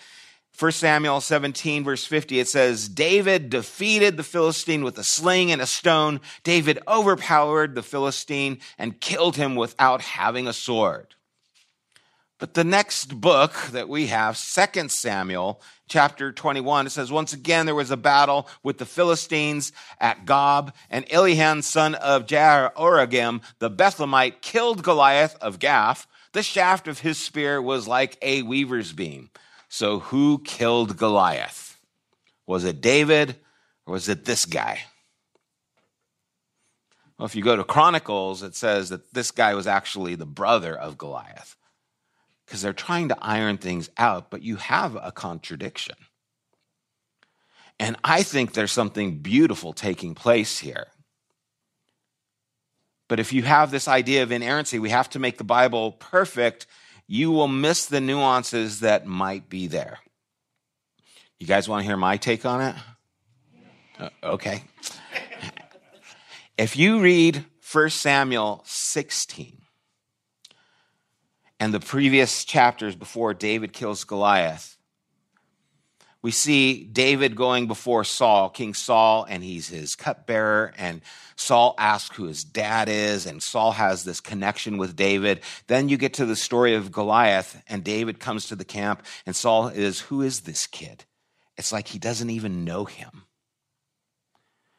1 0.58 0.72
Samuel 0.72 1.20
17, 1.20 1.84
verse 1.84 2.04
50, 2.04 2.40
it 2.40 2.48
says, 2.48 2.88
David 2.88 3.48
defeated 3.48 4.16
the 4.16 4.22
Philistine 4.22 4.84
with 4.84 4.98
a 4.98 5.04
sling 5.04 5.52
and 5.52 5.62
a 5.62 5.66
stone. 5.66 6.20
David 6.42 6.80
overpowered 6.86 7.74
the 7.74 7.82
Philistine 7.82 8.58
and 8.76 9.00
killed 9.00 9.36
him 9.36 9.54
without 9.54 10.02
having 10.02 10.48
a 10.48 10.52
sword. 10.52 11.14
But 12.40 12.54
the 12.54 12.64
next 12.64 13.20
book 13.20 13.52
that 13.72 13.86
we 13.86 14.06
have, 14.06 14.40
2 14.40 14.88
Samuel 14.88 15.60
chapter 15.90 16.32
21, 16.32 16.86
it 16.86 16.90
says, 16.90 17.12
Once 17.12 17.34
again 17.34 17.66
there 17.66 17.74
was 17.74 17.90
a 17.90 17.98
battle 17.98 18.48
with 18.62 18.78
the 18.78 18.86
Philistines 18.86 19.72
at 20.00 20.24
Gob, 20.24 20.74
and 20.88 21.06
Elihan, 21.10 21.62
son 21.62 21.94
of 21.96 22.24
Jaarogam, 22.24 23.42
the 23.58 23.70
Bethlehemite, 23.70 24.40
killed 24.40 24.82
Goliath 24.82 25.36
of 25.42 25.58
Gath. 25.58 26.06
The 26.32 26.42
shaft 26.42 26.88
of 26.88 27.00
his 27.00 27.18
spear 27.18 27.60
was 27.60 27.86
like 27.86 28.16
a 28.22 28.40
weaver's 28.40 28.94
beam. 28.94 29.28
So 29.68 29.98
who 29.98 30.40
killed 30.42 30.96
Goliath? 30.96 31.78
Was 32.46 32.64
it 32.64 32.80
David 32.80 33.36
or 33.86 33.92
was 33.92 34.08
it 34.08 34.24
this 34.24 34.46
guy? 34.46 34.80
Well, 37.18 37.26
if 37.26 37.36
you 37.36 37.42
go 37.42 37.56
to 37.56 37.64
Chronicles, 37.64 38.42
it 38.42 38.56
says 38.56 38.88
that 38.88 39.12
this 39.12 39.30
guy 39.30 39.54
was 39.54 39.66
actually 39.66 40.14
the 40.14 40.24
brother 40.24 40.74
of 40.74 40.96
Goliath 40.96 41.56
because 42.50 42.62
they're 42.62 42.72
trying 42.72 43.10
to 43.10 43.16
iron 43.22 43.58
things 43.58 43.90
out, 43.96 44.28
but 44.28 44.42
you 44.42 44.56
have 44.56 44.96
a 45.00 45.12
contradiction. 45.12 45.94
And 47.78 47.96
I 48.02 48.24
think 48.24 48.54
there's 48.54 48.72
something 48.72 49.18
beautiful 49.18 49.72
taking 49.72 50.16
place 50.16 50.58
here. 50.58 50.88
But 53.06 53.20
if 53.20 53.32
you 53.32 53.44
have 53.44 53.70
this 53.70 53.86
idea 53.86 54.24
of 54.24 54.32
inerrancy, 54.32 54.80
we 54.80 54.90
have 54.90 55.08
to 55.10 55.20
make 55.20 55.38
the 55.38 55.44
Bible 55.44 55.92
perfect, 55.92 56.66
you 57.06 57.30
will 57.30 57.46
miss 57.46 57.86
the 57.86 58.00
nuances 58.00 58.80
that 58.80 59.06
might 59.06 59.48
be 59.48 59.68
there. 59.68 60.00
You 61.38 61.46
guys 61.46 61.68
want 61.68 61.82
to 61.82 61.86
hear 61.86 61.96
my 61.96 62.16
take 62.16 62.44
on 62.44 62.60
it? 62.62 62.74
Uh, 63.96 64.08
okay. 64.24 64.64
if 66.58 66.76
you 66.76 67.00
read 67.00 67.44
1 67.72 67.90
Samuel 67.90 68.62
16, 68.64 69.59
and 71.60 71.72
the 71.74 71.78
previous 71.78 72.44
chapters 72.44 72.96
before 72.96 73.34
David 73.34 73.72
kills 73.74 74.04
Goliath, 74.04 74.78
we 76.22 76.30
see 76.30 76.84
David 76.84 77.36
going 77.36 77.66
before 77.66 78.04
Saul, 78.04 78.50
King 78.50 78.74
Saul, 78.74 79.24
and 79.28 79.42
he's 79.42 79.68
his 79.68 79.96
cupbearer. 79.96 80.72
And 80.76 81.00
Saul 81.36 81.74
asks 81.78 82.16
who 82.16 82.24
his 82.24 82.44
dad 82.44 82.88
is, 82.90 83.24
and 83.24 83.42
Saul 83.42 83.72
has 83.72 84.04
this 84.04 84.20
connection 84.20 84.76
with 84.76 84.96
David. 84.96 85.40
Then 85.66 85.88
you 85.88 85.96
get 85.96 86.14
to 86.14 86.26
the 86.26 86.36
story 86.36 86.74
of 86.74 86.92
Goliath, 86.92 87.62
and 87.68 87.84
David 87.84 88.20
comes 88.20 88.48
to 88.48 88.56
the 88.56 88.66
camp, 88.66 89.04
and 89.24 89.34
Saul 89.34 89.68
is, 89.68 90.00
Who 90.00 90.20
is 90.20 90.40
this 90.40 90.66
kid? 90.66 91.04
It's 91.56 91.72
like 91.72 91.88
he 91.88 91.98
doesn't 91.98 92.30
even 92.30 92.64
know 92.64 92.84
him. 92.84 93.24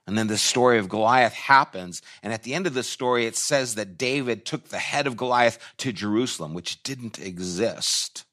And 0.08 0.18
then 0.18 0.28
the 0.28 0.38
story 0.38 0.80
of 0.80 0.90
Goliath 0.90 1.34
happens. 1.34 2.02
And 2.24 2.34
at 2.34 2.44
the 2.44 2.54
end 2.54 2.68
of 2.68 2.74
the 2.74 2.84
story, 2.84 3.26
it 3.26 3.36
says 3.36 3.76
that 3.76 3.98
David 3.98 4.46
took 4.46 4.70
the 4.70 4.80
head 4.80 5.08
of 5.08 5.16
Goliath 5.16 5.60
to 5.78 5.94
Jerusalem, 5.94 6.54
which 6.54 6.82
didn't 6.84 7.20
exist 7.20 8.26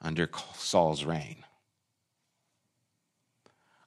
under 0.00 0.28
Saul's 0.56 1.04
reign. 1.04 1.44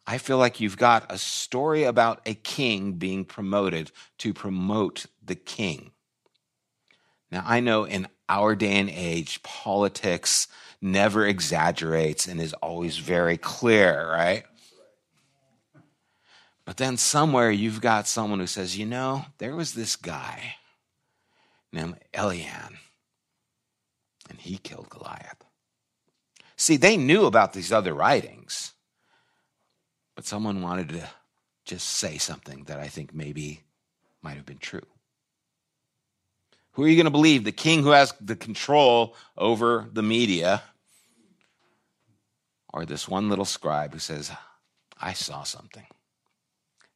I 0.07 0.17
feel 0.17 0.37
like 0.37 0.59
you've 0.59 0.77
got 0.77 1.11
a 1.11 1.17
story 1.17 1.83
about 1.83 2.21
a 2.25 2.33
king 2.33 2.93
being 2.93 3.25
promoted 3.25 3.91
to 4.19 4.33
promote 4.33 5.05
the 5.23 5.35
king. 5.35 5.91
Now, 7.29 7.43
I 7.45 7.59
know 7.59 7.83
in 7.83 8.07
our 8.29 8.55
day 8.55 8.77
and 8.77 8.89
age, 8.89 9.43
politics 9.43 10.47
never 10.81 11.25
exaggerates 11.27 12.25
and 12.25 12.39
is 12.39 12.53
always 12.53 12.97
very 12.97 13.37
clear, 13.37 14.09
right? 14.09 14.45
But 16.67 16.77
then 16.77 16.97
somewhere 16.97 17.49
you've 17.49 17.81
got 17.81 18.07
someone 18.07 18.39
who 18.39 18.45
says, 18.45 18.77
you 18.77 18.85
know, 18.85 19.25
there 19.39 19.55
was 19.55 19.73
this 19.73 19.95
guy 19.95 20.57
named 21.73 21.95
Elian, 22.13 22.77
and 24.29 24.39
he 24.39 24.59
killed 24.59 24.89
Goliath. 24.89 25.43
See, 26.55 26.77
they 26.77 26.95
knew 26.95 27.25
about 27.25 27.53
these 27.53 27.71
other 27.71 27.95
writings 27.95 28.73
but 30.17 30.25
someone 30.25 30.63
wanted 30.63 30.89
to 30.89 31.07
just 31.63 31.87
say 31.87 32.17
something 32.17 32.63
that 32.63 32.79
I 32.79 32.87
think 32.87 33.13
maybe 33.13 33.61
might 34.23 34.35
have 34.35 34.47
been 34.47 34.57
true. 34.57 34.87
Who 36.71 36.83
are 36.83 36.87
you 36.87 36.95
going 36.95 37.05
to 37.05 37.11
believe? 37.11 37.43
The 37.43 37.51
king 37.51 37.83
who 37.83 37.91
has 37.91 38.15
the 38.19 38.35
control 38.35 39.15
over 39.37 39.87
the 39.93 40.01
media, 40.01 40.63
or 42.73 42.83
this 42.83 43.07
one 43.07 43.29
little 43.29 43.45
scribe 43.45 43.93
who 43.93 43.99
says, 43.99 44.31
I 44.99 45.13
saw 45.13 45.43
something? 45.43 45.85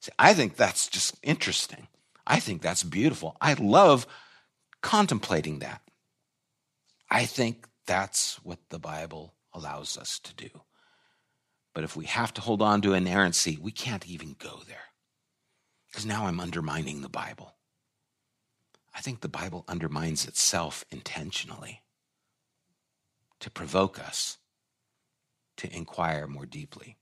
See, 0.02 0.12
I 0.20 0.34
think 0.34 0.56
that's 0.56 0.88
just 0.88 1.16
interesting. 1.24 1.88
I 2.26 2.40
think 2.40 2.62
that's 2.62 2.84
beautiful. 2.84 3.38
I 3.40 3.54
love 3.54 4.06
contemplating 4.82 5.60
that. 5.60 5.82
I 7.10 7.26
think 7.26 7.68
that's 7.86 8.36
what 8.44 8.60
the 8.70 8.80
Bible 8.80 9.36
allows 9.54 9.98
us 9.98 10.20
to 10.20 10.34
do. 10.34 10.50
But 11.74 11.84
if 11.84 11.96
we 11.96 12.06
have 12.06 12.34
to 12.34 12.42
hold 12.42 12.62
on 12.62 12.82
to 12.82 12.94
inerrancy, 12.94 13.58
we 13.62 13.72
can't 13.72 14.08
even 14.08 14.36
go 14.38 14.62
there. 14.68 14.78
Because 15.88 16.06
now 16.06 16.26
I'm 16.26 16.40
undermining 16.40 17.02
the 17.02 17.10
Bible. 17.10 17.56
I 18.94 19.02
think 19.02 19.22
the 19.22 19.30
Bible 19.30 19.64
undermines 19.68 20.26
itself 20.26 20.84
intentionally 20.90 21.82
to 23.40 23.50
provoke 23.50 24.00
us 24.00 24.38
to 25.58 25.74
inquire 25.76 26.28
more 26.28 26.46
deeply. 26.46 26.98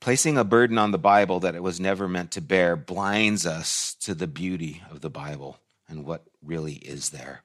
Placing 0.00 0.38
a 0.38 0.44
burden 0.44 0.78
on 0.78 0.90
the 0.90 0.98
Bible 0.98 1.40
that 1.40 1.54
it 1.54 1.62
was 1.62 1.80
never 1.80 2.06
meant 2.08 2.30
to 2.32 2.40
bear 2.40 2.76
blinds 2.76 3.46
us 3.46 3.94
to 4.00 4.14
the 4.14 4.26
beauty 4.26 4.82
of 4.90 5.00
the 5.00 5.10
Bible 5.10 5.58
and 5.88 6.04
what 6.04 6.24
really 6.42 6.74
is 6.74 7.10
there. 7.10 7.42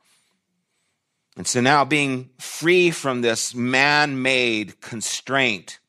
And 1.37 1.47
so 1.47 1.61
now, 1.61 1.85
being 1.85 2.29
free 2.39 2.91
from 2.91 3.21
this 3.21 3.55
man 3.55 4.21
made 4.21 4.81
constraint 4.81 5.79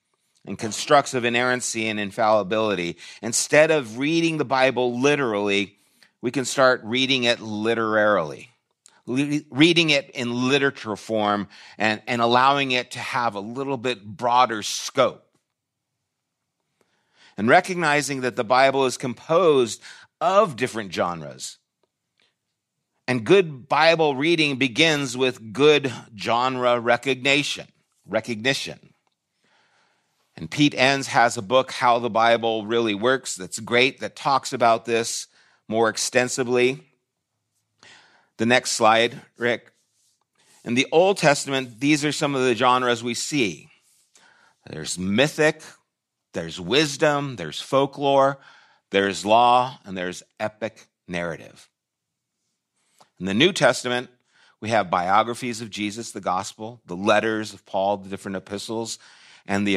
and 0.46 0.58
constructs 0.58 1.14
of 1.14 1.24
inerrancy 1.24 1.88
and 1.88 1.98
infallibility, 1.98 2.96
instead 3.20 3.70
of 3.70 3.98
reading 3.98 4.38
the 4.38 4.44
Bible 4.44 5.00
literally, 5.00 5.78
we 6.20 6.30
can 6.30 6.44
start 6.44 6.80
reading 6.84 7.24
it 7.24 7.40
literarily, 7.40 8.50
reading 9.06 9.90
it 9.90 10.10
in 10.10 10.48
literature 10.48 10.96
form 10.96 11.48
and, 11.76 12.00
and 12.06 12.22
allowing 12.22 12.70
it 12.70 12.92
to 12.92 13.00
have 13.00 13.34
a 13.34 13.40
little 13.40 13.76
bit 13.76 14.04
broader 14.04 14.62
scope. 14.62 15.26
And 17.36 17.48
recognizing 17.48 18.20
that 18.20 18.36
the 18.36 18.44
Bible 18.44 18.84
is 18.86 18.96
composed 18.96 19.80
of 20.20 20.56
different 20.56 20.92
genres 20.92 21.58
and 23.08 23.24
good 23.24 23.68
Bible 23.68 24.14
reading 24.14 24.56
begins 24.56 25.16
with 25.16 25.52
good 25.52 25.92
genre 26.16 26.78
recognition. 26.78 27.66
Recognition. 28.06 28.94
And 30.36 30.50
Pete 30.50 30.74
Enns 30.74 31.08
has 31.08 31.36
a 31.36 31.42
book, 31.42 31.72
How 31.72 31.98
the 31.98 32.10
Bible 32.10 32.64
Really 32.64 32.94
Works, 32.94 33.36
that's 33.36 33.58
great, 33.58 34.00
that 34.00 34.16
talks 34.16 34.52
about 34.52 34.86
this 34.86 35.26
more 35.68 35.88
extensively. 35.88 36.82
The 38.38 38.46
next 38.46 38.72
slide, 38.72 39.20
Rick. 39.36 39.72
In 40.64 40.74
the 40.74 40.86
Old 40.90 41.18
Testament, 41.18 41.80
these 41.80 42.04
are 42.04 42.12
some 42.12 42.34
of 42.34 42.42
the 42.42 42.54
genres 42.54 43.02
we 43.02 43.14
see 43.14 43.68
there's 44.70 44.96
mythic, 44.96 45.60
there's 46.32 46.60
wisdom, 46.60 47.36
there's 47.36 47.60
folklore, 47.60 48.38
there's 48.90 49.24
law, 49.24 49.78
and 49.84 49.96
there's 49.96 50.22
epic 50.40 50.86
narrative. 51.06 51.68
In 53.18 53.26
the 53.26 53.34
New 53.34 53.52
Testament, 53.52 54.10
we 54.60 54.70
have 54.70 54.90
biographies 54.90 55.60
of 55.60 55.70
Jesus, 55.70 56.12
the 56.12 56.20
gospel, 56.20 56.80
the 56.86 56.96
letters 56.96 57.52
of 57.52 57.66
Paul, 57.66 57.98
the 57.98 58.08
different 58.08 58.36
epistles, 58.36 58.98
and 59.46 59.66
the 59.66 59.74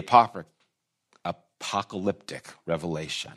apocalyptic 1.60 2.54
revelation. 2.66 3.34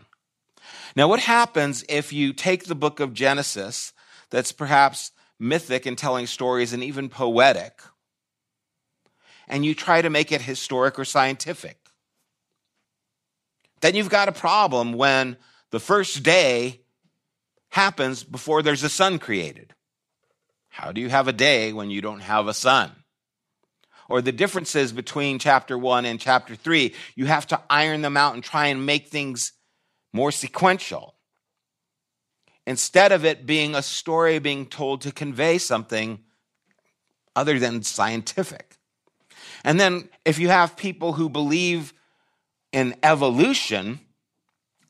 Now, 0.94 1.08
what 1.08 1.20
happens 1.20 1.84
if 1.88 2.12
you 2.12 2.32
take 2.32 2.64
the 2.64 2.74
book 2.74 3.00
of 3.00 3.14
Genesis, 3.14 3.92
that's 4.30 4.52
perhaps 4.52 5.12
mythic 5.38 5.86
and 5.86 5.96
telling 5.96 6.26
stories 6.26 6.72
and 6.72 6.84
even 6.84 7.08
poetic, 7.08 7.80
and 9.46 9.64
you 9.64 9.74
try 9.74 10.02
to 10.02 10.10
make 10.10 10.30
it 10.30 10.42
historic 10.42 10.98
or 10.98 11.06
scientific? 11.06 11.87
Then 13.80 13.94
you've 13.94 14.10
got 14.10 14.28
a 14.28 14.32
problem 14.32 14.92
when 14.92 15.36
the 15.70 15.80
first 15.80 16.22
day 16.22 16.80
happens 17.70 18.24
before 18.24 18.62
there's 18.62 18.82
a 18.82 18.88
sun 18.88 19.18
created. 19.18 19.74
How 20.68 20.92
do 20.92 21.00
you 21.00 21.08
have 21.08 21.28
a 21.28 21.32
day 21.32 21.72
when 21.72 21.90
you 21.90 22.00
don't 22.00 22.20
have 22.20 22.46
a 22.46 22.54
sun? 22.54 22.92
Or 24.08 24.22
the 24.22 24.32
differences 24.32 24.92
between 24.92 25.38
chapter 25.38 25.76
one 25.76 26.04
and 26.04 26.18
chapter 26.18 26.54
three, 26.54 26.94
you 27.14 27.26
have 27.26 27.46
to 27.48 27.60
iron 27.68 28.00
them 28.00 28.16
out 28.16 28.34
and 28.34 28.42
try 28.42 28.68
and 28.68 28.86
make 28.86 29.08
things 29.08 29.52
more 30.12 30.32
sequential. 30.32 31.14
Instead 32.66 33.12
of 33.12 33.24
it 33.24 33.46
being 33.46 33.74
a 33.74 33.82
story 33.82 34.38
being 34.38 34.66
told 34.66 35.02
to 35.02 35.12
convey 35.12 35.58
something 35.58 36.20
other 37.36 37.58
than 37.58 37.82
scientific. 37.82 38.76
And 39.64 39.78
then 39.78 40.08
if 40.24 40.38
you 40.38 40.48
have 40.48 40.76
people 40.76 41.12
who 41.12 41.28
believe 41.28 41.92
in 42.78 42.94
evolution, 43.02 43.98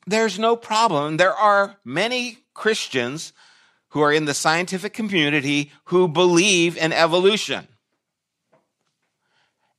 there's 0.07 0.39
no 0.39 0.57
problem. 0.57 1.17
There 1.17 1.35
are 1.35 1.77
many 1.85 2.39
Christians 2.53 3.33
who 3.89 4.03
are 4.03 4.13
in 4.13 4.27
the 4.27 4.35
scientific 4.35 4.93
community 4.93 5.73
who 5.85 6.07
believe 6.07 6.77
in 6.77 6.93
evolution. 6.93 7.67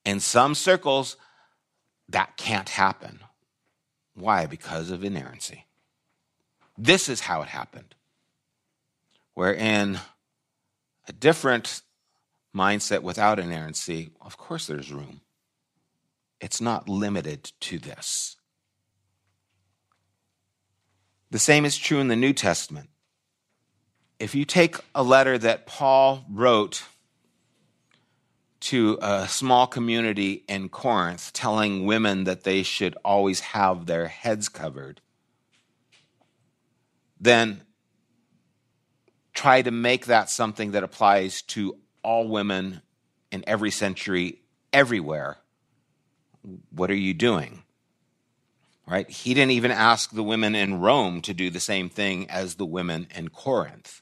In 0.05 0.19
some 0.19 0.55
circles, 0.55 1.17
that 2.09 2.35
can't 2.35 2.69
happen. 2.69 3.19
Why? 4.15 4.47
Because 4.47 4.89
of 4.89 5.03
inerrancy. 5.03 5.65
This 6.79 7.09
is 7.09 7.21
how 7.21 7.43
it 7.43 7.49
happened. 7.49 7.93
Where 9.35 9.53
in 9.53 9.99
a 11.07 11.13
different 11.13 11.83
mindset 12.55 13.03
without 13.03 13.37
inerrancy, 13.37 14.09
of 14.19 14.35
course 14.35 14.65
there's 14.65 14.91
room. 14.91 15.21
It's 16.41 16.61
not 16.61 16.87
limited 16.87 17.51
to 17.61 17.79
this. 17.79 18.37
The 21.31 21.39
same 21.39 21.65
is 21.65 21.77
true 21.77 21.99
in 21.99 22.07
the 22.07 22.15
New 22.15 22.33
Testament 22.33 22.89
if 24.19 24.35
you 24.35 24.43
take 24.43 24.75
a 24.93 25.01
letter 25.01 25.37
that 25.37 25.65
Paul 25.65 26.25
wrote 26.29 26.83
to 28.59 28.99
a 29.01 29.27
small 29.29 29.65
community 29.65 30.43
in 30.49 30.67
Corinth 30.67 31.31
telling 31.31 31.85
women 31.85 32.25
that 32.25 32.43
they 32.43 32.61
should 32.61 32.97
always 33.05 33.39
have 33.39 33.85
their 33.85 34.07
heads 34.07 34.49
covered, 34.49 34.99
then 37.19 37.61
try 39.33 39.61
to 39.61 39.71
make 39.71 40.07
that 40.07 40.29
something 40.29 40.71
that 40.71 40.83
applies 40.83 41.41
to 41.41 41.77
all 42.03 42.27
women 42.27 42.81
in 43.31 43.45
every 43.47 43.71
century, 43.71 44.41
everywhere. 44.73 45.37
What 46.71 46.89
are 46.89 46.95
you 46.95 47.13
doing? 47.13 47.63
Right? 48.87 49.09
He 49.09 49.33
didn't 49.33 49.51
even 49.51 49.71
ask 49.71 50.11
the 50.11 50.23
women 50.23 50.55
in 50.55 50.79
Rome 50.79 51.21
to 51.21 51.33
do 51.33 51.49
the 51.49 51.59
same 51.59 51.89
thing 51.89 52.29
as 52.29 52.55
the 52.55 52.65
women 52.65 53.07
in 53.15 53.29
Corinth. 53.29 54.01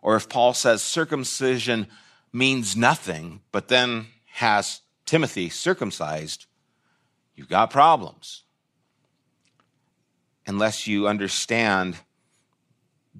Or 0.00 0.16
if 0.16 0.28
Paul 0.28 0.54
says 0.54 0.82
circumcision 0.82 1.88
means 2.32 2.76
nothing, 2.76 3.40
but 3.50 3.68
then 3.68 4.06
has 4.34 4.80
Timothy 5.06 5.48
circumcised, 5.48 6.46
you've 7.34 7.48
got 7.48 7.70
problems. 7.70 8.44
Unless 10.46 10.86
you 10.86 11.06
understand 11.06 11.98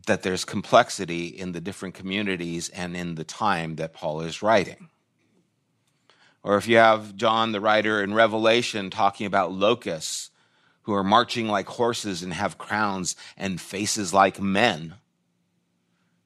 that 0.06 0.22
there's 0.22 0.44
complexity 0.44 1.26
in 1.26 1.52
the 1.52 1.60
different 1.60 1.94
communities 1.94 2.68
and 2.70 2.96
in 2.96 3.14
the 3.14 3.24
time 3.24 3.76
that 3.76 3.92
Paul 3.92 4.20
is 4.22 4.42
writing. 4.42 4.88
Or 6.42 6.57
if 6.57 6.66
you 6.66 6.76
have 6.76 7.16
John, 7.16 7.52
the 7.52 7.61
writer 7.61 8.02
in 8.02 8.14
Revelation, 8.14 8.90
talking 8.90 9.26
about 9.26 9.52
locusts 9.52 10.31
who 10.83 10.92
are 10.92 11.05
marching 11.05 11.48
like 11.48 11.66
horses 11.66 12.22
and 12.22 12.33
have 12.33 12.59
crowns 12.59 13.14
and 13.37 13.61
faces 13.61 14.12
like 14.12 14.40
men. 14.40 14.94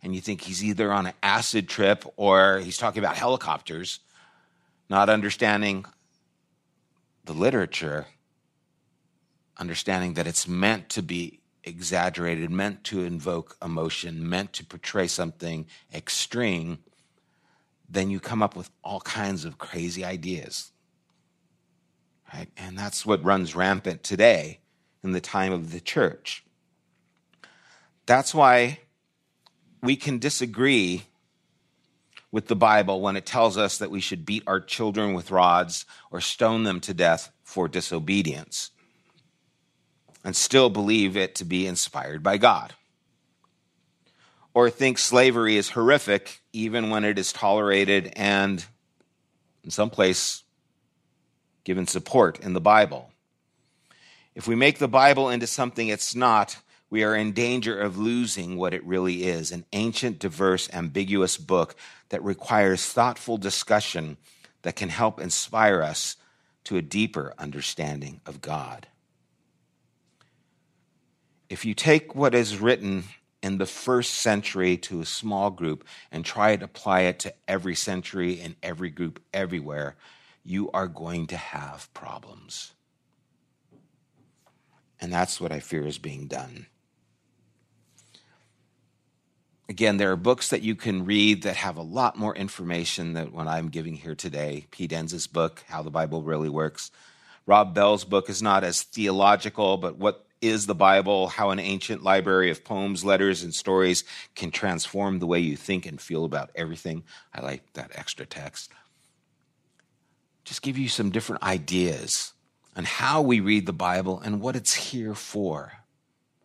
And 0.02 0.14
you 0.14 0.20
think 0.20 0.42
he's 0.42 0.64
either 0.64 0.92
on 0.92 1.07
an 1.07 1.12
acid 1.22 1.68
trip 1.68 2.05
or 2.16 2.61
he's 2.61 2.79
talking 2.79 3.02
about 3.02 3.16
helicopters, 3.16 4.00
not 4.88 5.11
understanding 5.11 5.85
the 7.24 7.35
literature, 7.35 8.07
understanding 9.59 10.14
that 10.14 10.26
it's 10.26 10.48
meant 10.48 10.88
to 10.90 11.02
be 11.02 11.40
exaggerated, 11.64 12.50
meant 12.50 12.85
to 12.85 13.02
invoke 13.02 13.57
emotion, 13.62 14.26
meant 14.26 14.52
to 14.55 14.64
portray 14.64 15.09
something 15.09 15.66
extreme, 15.92 16.79
then 17.88 18.11
you 18.11 18.20
come 18.20 18.42
up 18.42 18.57
with 18.57 18.70
all 18.83 19.01
kinds 19.01 19.44
of 19.44 19.59
crazy 19.59 20.05
ideas. 20.05 20.72
Right? 22.33 22.49
And 22.57 22.77
that's 22.77 23.07
what 23.07 23.25
runs 23.25 23.55
rampant 23.55 24.03
today 24.03 24.61
in 25.03 25.12
the 25.12 25.20
time 25.20 25.53
of 25.53 25.72
the 25.72 25.81
church. 25.81 26.44
That's 28.07 28.35
why 28.35 28.81
we 29.83 29.96
can 29.96 30.18
disagree 30.18 31.05
with 32.33 32.49
the 32.49 32.57
Bible 32.57 33.01
when 33.01 33.16
it 33.16 33.25
tells 33.25 33.57
us 33.57 33.79
that 33.79 33.90
we 33.90 34.01
should 34.01 34.27
beat 34.27 34.42
our 34.46 34.61
children 34.61 35.14
with 35.14 35.31
rods 35.31 35.87
or 36.11 36.20
stone 36.20 36.64
them 36.64 36.81
to 36.81 36.92
death 36.92 37.31
for 37.44 37.68
disobedience 37.68 38.72
and 40.25 40.35
still 40.35 40.68
believe 40.68 41.16
it 41.16 41.37
to 41.37 41.44
be 41.44 41.66
inspired 41.66 42.22
by 42.22 42.37
God. 42.37 42.75
Or 44.53 44.70
think 44.70 44.99
slavery 44.99 45.57
is 45.57 45.70
horrific 45.70 46.40
even 46.56 46.90
when 46.90 47.04
it 47.04 47.18
is 47.18 47.32
tolerated 47.32 48.12
and, 48.16 48.64
in 49.62 49.70
some 49.70 49.90
place, 49.90 50.42
given 51.64 51.86
support 51.86 52.40
in 52.40 52.52
the 52.52 52.60
Bible. 52.60 53.10
If 54.34 54.46
we 54.46 54.54
make 54.54 54.78
the 54.78 54.88
Bible 54.88 55.30
into 55.30 55.46
something 55.46 55.88
it's 55.88 56.14
not, 56.14 56.58
we 56.90 57.02
are 57.02 57.16
in 57.16 57.32
danger 57.32 57.78
of 57.78 57.98
losing 57.98 58.56
what 58.56 58.74
it 58.74 58.84
really 58.84 59.24
is 59.24 59.50
an 59.50 59.64
ancient, 59.72 60.18
diverse, 60.18 60.68
ambiguous 60.72 61.36
book 61.36 61.74
that 62.10 62.22
requires 62.22 62.86
thoughtful 62.86 63.36
discussion 63.36 64.16
that 64.62 64.76
can 64.76 64.88
help 64.88 65.20
inspire 65.20 65.82
us 65.82 66.16
to 66.64 66.76
a 66.76 66.82
deeper 66.82 67.34
understanding 67.38 68.20
of 68.26 68.40
God 68.40 68.86
if 71.48 71.64
you 71.64 71.74
take 71.74 72.14
what 72.14 72.34
is 72.34 72.58
written 72.58 73.04
in 73.46 73.59
the 73.59 73.66
first 73.66 74.14
century 74.14 74.76
to 74.76 75.00
a 75.00 75.06
small 75.06 75.50
group 75.50 75.87
and 76.11 76.24
try 76.24 76.56
to 76.56 76.64
apply 76.64 77.02
it 77.02 77.20
to 77.20 77.32
every 77.46 77.76
century 77.76 78.40
and 78.40 78.56
every 78.61 78.90
group 78.90 79.22
everywhere, 79.32 79.94
you 80.42 80.68
are 80.72 80.88
going 80.88 81.28
to 81.28 81.37
have 81.37 81.88
problems. 81.94 82.72
And 85.00 85.12
that's 85.12 85.40
what 85.40 85.52
I 85.52 85.61
fear 85.61 85.87
is 85.87 85.98
being 85.98 86.26
done. 86.26 86.66
Again, 89.68 89.96
there 89.96 90.11
are 90.11 90.16
books 90.16 90.48
that 90.48 90.62
you 90.62 90.74
can 90.74 91.04
read 91.04 91.44
that 91.44 91.54
have 91.54 91.76
a 91.76 91.82
lot 91.82 92.18
more 92.18 92.35
information 92.35 93.12
than 93.12 93.32
what 93.32 93.46
I'm 93.46 93.68
giving 93.68 93.94
here 93.94 94.16
today. 94.16 94.66
Pete 94.72 94.92
Enns' 94.92 95.28
book, 95.28 95.62
How 95.68 95.82
the 95.82 95.90
Bible 95.90 96.24
Really 96.24 96.48
Works. 96.48 96.90
Rob 97.46 97.74
Bell's 97.74 98.04
book 98.04 98.28
is 98.28 98.42
not 98.42 98.64
as 98.64 98.82
theological, 98.82 99.76
but 99.76 99.98
what 99.98 100.25
is 100.40 100.66
the 100.66 100.75
Bible, 100.75 101.29
how 101.29 101.51
an 101.51 101.59
ancient 101.59 102.03
library 102.03 102.51
of 102.51 102.64
poems, 102.64 103.05
letters, 103.05 103.42
and 103.42 103.55
stories 103.55 104.05
can 104.35 104.51
transform 104.51 105.18
the 105.18 105.27
way 105.27 105.40
you 105.40 105.57
think 105.57 105.87
and 105.87 106.01
feel 106.01 106.25
about 106.25 106.51
everything. 106.55 107.05
I 107.35 107.40
like 107.42 107.72
that 107.75 107.92
extra 107.94 108.27
text. 108.27 108.70
Just 110.44 110.62
give 110.62 110.79
you 110.79 110.88
some 110.88 111.11
different 111.11 111.42
ideas 111.42 112.33
on 112.77 112.85
how 112.85 113.22
we 113.22 113.40
read 113.40 113.66
the 113.66 113.72
Bible 113.72 114.20
and 114.20 114.40
what 114.40 114.55
it's 114.55 114.75
here 114.75 115.14
for, 115.14 115.72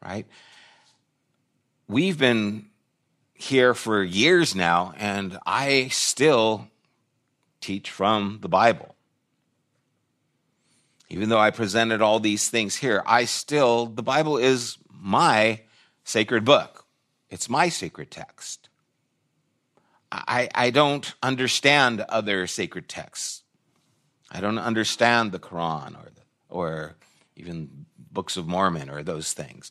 right? 0.04 0.26
We've 1.88 2.18
been 2.18 2.68
here 3.34 3.74
for 3.74 4.04
years 4.04 4.56
now, 4.56 4.94
and 4.98 5.38
I 5.46 5.90
still 5.90 6.68
teach 7.60 7.90
from 7.90 8.40
the 8.42 8.50
Bible 8.50 8.96
even 11.12 11.28
though 11.28 11.40
I 11.40 11.52
presented 11.52 12.02
all 12.02 12.22
these 12.22 12.50
things 12.50 12.78
here, 12.78 13.04
I 13.06 13.26
still, 13.26 13.86
the 13.86 14.02
Bible 14.02 14.38
is 14.38 14.78
my 14.90 15.60
sacred 16.06 16.46
book. 16.46 16.86
It's 17.30 17.50
my 17.50 17.68
sacred 17.68 18.10
text. 18.10 18.70
I, 20.10 20.48
I 20.56 20.70
don't 20.70 21.14
understand 21.22 22.00
other 22.08 22.48
sacred 22.48 22.88
texts. 22.88 23.44
I 24.32 24.40
don't 24.40 24.58
understand 24.58 25.34
the 25.34 25.40
Quran 25.40 26.02
or, 26.02 26.12
the, 26.16 26.22
or 26.48 26.96
even 27.36 27.86
books 27.98 28.38
of 28.38 28.48
Mormon 28.48 28.90
or 28.90 29.04
those 29.04 29.34
things. 29.34 29.70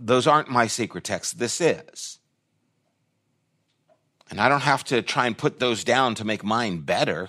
Those 0.00 0.26
aren't 0.26 0.50
my 0.50 0.66
sacred 0.66 1.04
texts. 1.04 1.34
This 1.34 1.60
is. 1.60 2.18
And 4.28 4.40
I 4.40 4.48
don't 4.48 4.62
have 4.62 4.82
to 4.84 5.02
try 5.02 5.28
and 5.28 5.38
put 5.38 5.60
those 5.60 5.84
down 5.84 6.16
to 6.16 6.24
make 6.24 6.42
mine 6.42 6.80
better. 6.80 7.28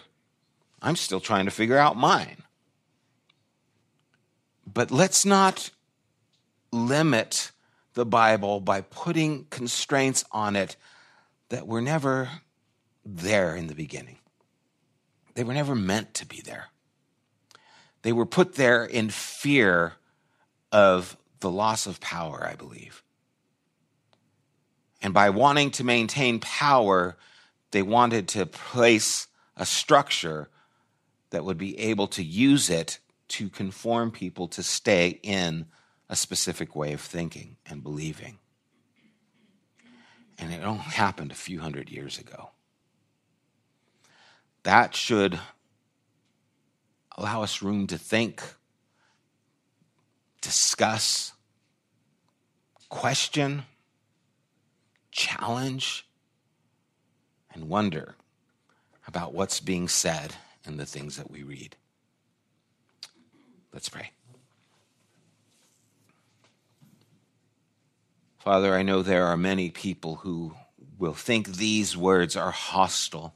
I'm 0.81 0.95
still 0.95 1.19
trying 1.19 1.45
to 1.45 1.51
figure 1.51 1.77
out 1.77 1.95
mine. 1.95 2.42
But 4.71 4.91
let's 4.91 5.25
not 5.25 5.71
limit 6.71 7.51
the 7.93 8.05
Bible 8.05 8.59
by 8.59 8.81
putting 8.81 9.45
constraints 9.45 10.23
on 10.31 10.55
it 10.55 10.75
that 11.49 11.67
were 11.67 11.81
never 11.81 12.29
there 13.05 13.55
in 13.55 13.67
the 13.67 13.75
beginning. 13.75 14.17
They 15.35 15.43
were 15.43 15.53
never 15.53 15.75
meant 15.75 16.13
to 16.15 16.25
be 16.25 16.41
there. 16.41 16.67
They 18.01 18.11
were 18.11 18.25
put 18.25 18.55
there 18.55 18.83
in 18.85 19.09
fear 19.09 19.93
of 20.71 21.17
the 21.39 21.51
loss 21.51 21.85
of 21.87 21.99
power, 21.99 22.47
I 22.49 22.55
believe. 22.55 23.03
And 25.01 25.13
by 25.13 25.29
wanting 25.29 25.71
to 25.71 25.83
maintain 25.83 26.39
power, 26.39 27.17
they 27.71 27.81
wanted 27.81 28.27
to 28.29 28.45
place 28.45 29.27
a 29.57 29.65
structure 29.65 30.49
that 31.31 31.43
would 31.43 31.57
be 31.57 31.77
able 31.79 32.07
to 32.07 32.23
use 32.23 32.69
it 32.69 32.99
to 33.33 33.49
conform 33.49 34.11
people 34.11 34.47
to 34.47 34.61
stay 34.61 35.19
in 35.23 35.65
a 36.07 36.15
specific 36.15 36.75
way 36.75 36.93
of 36.93 37.01
thinking 37.01 37.57
and 37.65 37.81
believing. 37.81 38.37
And 40.37 40.53
it 40.53 40.63
only 40.63 40.83
happened 40.83 41.31
a 41.31 41.35
few 41.35 41.59
hundred 41.59 41.89
years 41.89 42.19
ago. 42.19 42.51
That 44.61 44.95
should 44.95 45.39
allow 47.17 47.41
us 47.41 47.63
room 47.63 47.87
to 47.87 47.97
think, 47.97 48.43
discuss, 50.41 51.33
question, 52.89 53.63
challenge, 55.09 56.07
and 57.51 57.67
wonder 57.67 58.13
about 59.07 59.33
what's 59.33 59.59
being 59.59 59.87
said 59.87 60.35
in 60.67 60.77
the 60.77 60.85
things 60.85 61.17
that 61.17 61.31
we 61.31 61.41
read. 61.41 61.75
Let's 63.73 63.89
pray. 63.89 64.11
Father, 68.37 68.75
I 68.75 68.83
know 68.83 69.01
there 69.01 69.25
are 69.25 69.37
many 69.37 69.71
people 69.71 70.15
who 70.15 70.53
will 70.99 71.13
think 71.13 71.47
these 71.47 71.97
words 71.97 72.35
are 72.35 72.51
hostile 72.51 73.33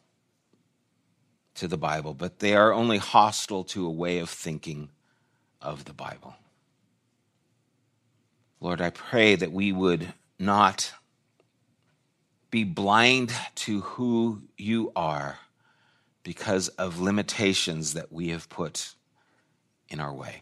to 1.55 1.67
the 1.67 1.77
Bible, 1.77 2.13
but 2.13 2.39
they 2.39 2.55
are 2.55 2.71
only 2.71 2.97
hostile 2.97 3.63
to 3.63 3.87
a 3.87 3.91
way 3.91 4.19
of 4.19 4.29
thinking 4.29 4.89
of 5.59 5.85
the 5.85 5.93
Bible. 5.93 6.35
Lord, 8.59 8.79
I 8.79 8.91
pray 8.91 9.35
that 9.35 9.51
we 9.51 9.71
would 9.71 10.13
not 10.37 10.93
be 12.51 12.63
blind 12.63 13.31
to 13.55 13.81
who 13.81 14.43
you 14.57 14.91
are 14.95 15.39
because 16.23 16.67
of 16.69 16.99
limitations 16.99 17.93
that 17.93 18.11
we 18.11 18.29
have 18.29 18.49
put 18.49 18.93
in 19.89 19.99
our 19.99 20.13
way. 20.13 20.41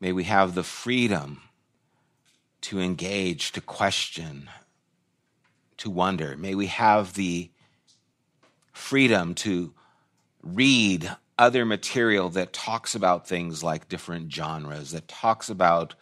May 0.00 0.12
we 0.12 0.24
have 0.24 0.54
the 0.54 0.62
freedom 0.62 1.42
to 2.62 2.80
engage, 2.80 3.52
to 3.52 3.60
question, 3.60 4.48
to 5.78 5.90
wonder. 5.90 6.36
May 6.36 6.54
we 6.54 6.66
have 6.66 7.14
the 7.14 7.50
freedom 8.72 9.34
to 9.34 9.74
read 10.42 11.10
other 11.38 11.64
material 11.64 12.28
that 12.30 12.52
talks 12.52 12.94
about 12.94 13.26
things 13.26 13.62
like 13.62 13.88
different 13.88 14.32
genres, 14.32 14.90
that 14.90 15.08
talks 15.08 15.48
about 15.48 15.94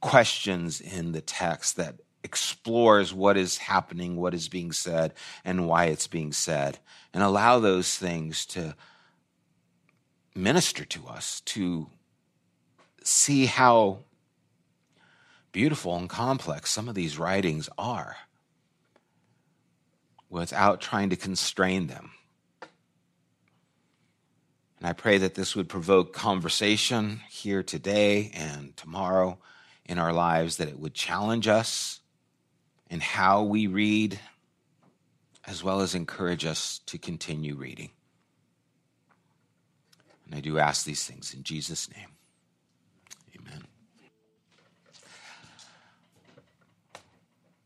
questions 0.00 0.80
in 0.80 1.12
the 1.12 1.20
text, 1.20 1.76
that 1.76 1.96
explores 2.24 3.12
what 3.12 3.36
is 3.36 3.58
happening, 3.58 4.16
what 4.16 4.34
is 4.34 4.48
being 4.48 4.72
said, 4.72 5.12
and 5.44 5.66
why 5.66 5.86
it's 5.86 6.06
being 6.06 6.32
said, 6.32 6.78
and 7.12 7.22
allow 7.22 7.58
those 7.58 7.96
things 7.96 8.44
to 8.46 8.74
minister 10.38 10.84
to 10.84 11.06
us, 11.08 11.40
to 11.40 11.88
see 13.02 13.46
how 13.46 13.98
beautiful 15.52 15.96
and 15.96 16.08
complex 16.08 16.70
some 16.70 16.88
of 16.88 16.94
these 16.94 17.18
writings 17.18 17.68
are 17.76 18.16
without 20.30 20.80
trying 20.80 21.10
to 21.10 21.16
constrain 21.16 21.86
them. 21.88 22.12
And 24.78 24.86
I 24.86 24.92
pray 24.92 25.18
that 25.18 25.34
this 25.34 25.56
would 25.56 25.68
provoke 25.68 26.12
conversation 26.12 27.20
here 27.28 27.62
today 27.64 28.30
and 28.32 28.76
tomorrow 28.76 29.38
in 29.84 29.98
our 29.98 30.12
lives, 30.12 30.58
that 30.58 30.68
it 30.68 30.78
would 30.78 30.94
challenge 30.94 31.48
us 31.48 32.00
in 32.88 33.00
how 33.00 33.42
we 33.42 33.66
read, 33.66 34.20
as 35.46 35.64
well 35.64 35.80
as 35.80 35.94
encourage 35.94 36.44
us 36.44 36.80
to 36.86 36.98
continue 36.98 37.56
reading. 37.56 37.90
And 40.28 40.36
I 40.36 40.40
do 40.40 40.58
ask 40.58 40.84
these 40.84 41.04
things 41.04 41.32
in 41.32 41.42
Jesus' 41.42 41.88
name. 41.96 42.08
Amen. 43.40 43.64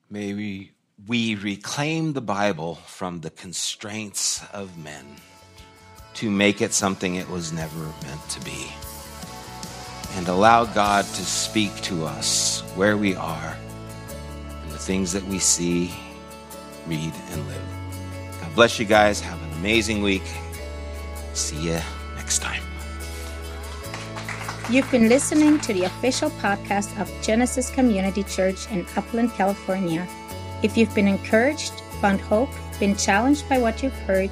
May 0.09 0.33
we, 0.33 0.71
we 1.09 1.35
reclaim 1.35 2.13
the 2.13 2.21
Bible 2.21 2.77
from 2.87 3.21
the 3.21 3.31
constraints 3.31 4.45
of 4.53 4.79
men 4.79 5.05
to 6.15 6.31
make 6.31 6.61
it 6.61 6.73
something 6.73 7.17
it 7.17 7.29
was 7.29 7.53
never 7.53 7.81
meant 8.05 8.29
to 8.31 8.41
be. 8.45 8.73
And 10.15 10.29
allow 10.29 10.65
God 10.65 11.05
to 11.05 11.25
speak 11.25 11.75
to 11.83 12.05
us 12.05 12.61
where 12.77 12.97
we 12.97 13.17
are 13.17 13.57
and 14.63 14.71
the 14.71 14.79
things 14.79 15.13
that 15.15 15.25
we 15.25 15.39
see, 15.41 15.91
read, 16.87 17.13
and 17.31 17.49
live. 17.49 17.69
God 18.41 18.55
bless 18.55 18.79
you 18.79 18.85
guys. 18.85 19.21
Have 19.21 19.43
an 19.43 19.53
amazing 19.55 20.03
week. 20.03 20.23
See 21.33 21.71
you 21.71 21.81
next 22.33 22.41
time. 22.41 22.63
You've 24.71 24.91
been 24.91 25.09
listening 25.09 25.59
to 25.61 25.73
the 25.75 25.85
official 25.85 26.31
podcast 26.31 26.99
of 27.01 27.11
Genesis 27.23 27.71
Community 27.71 28.23
Church 28.23 28.71
in 28.71 28.87
Upland, 28.97 29.33
California. 29.33 30.07
If 30.63 30.77
you've 30.77 30.95
been 30.95 31.09
encouraged, 31.09 31.73
found 32.01 32.21
hope, 32.21 32.49
been 32.79 32.97
challenged 32.97 33.49
by 33.49 33.59
what 33.59 33.83
you've 33.83 34.07
heard, 34.07 34.31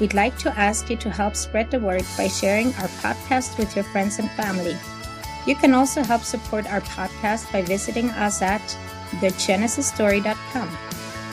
we'd 0.00 0.14
like 0.14 0.38
to 0.38 0.58
ask 0.58 0.88
you 0.88 0.96
to 0.96 1.10
help 1.10 1.36
spread 1.36 1.70
the 1.70 1.80
word 1.80 2.04
by 2.16 2.28
sharing 2.28 2.68
our 2.80 2.88
podcast 3.02 3.58
with 3.58 3.74
your 3.76 3.84
friends 3.84 4.18
and 4.18 4.30
family. 4.30 4.76
You 5.46 5.56
can 5.56 5.74
also 5.74 6.02
help 6.02 6.22
support 6.22 6.72
our 6.72 6.80
podcast 6.80 7.52
by 7.52 7.62
visiting 7.62 8.08
us 8.10 8.40
at 8.40 8.62
thegenesisstory.com. 9.20 10.68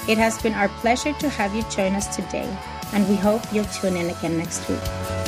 It 0.10 0.18
has 0.18 0.42
been 0.42 0.54
our 0.54 0.70
pleasure 0.82 1.14
to 1.14 1.30
have 1.30 1.56
you 1.56 1.64
join 1.70 1.94
us 1.94 2.14
today, 2.14 2.50
and 2.92 3.08
we 3.08 3.16
hope 3.16 3.42
you'll 3.54 3.72
tune 3.80 3.96
in 3.96 4.10
again 4.10 4.38
next 4.38 4.68
week. 4.68 5.19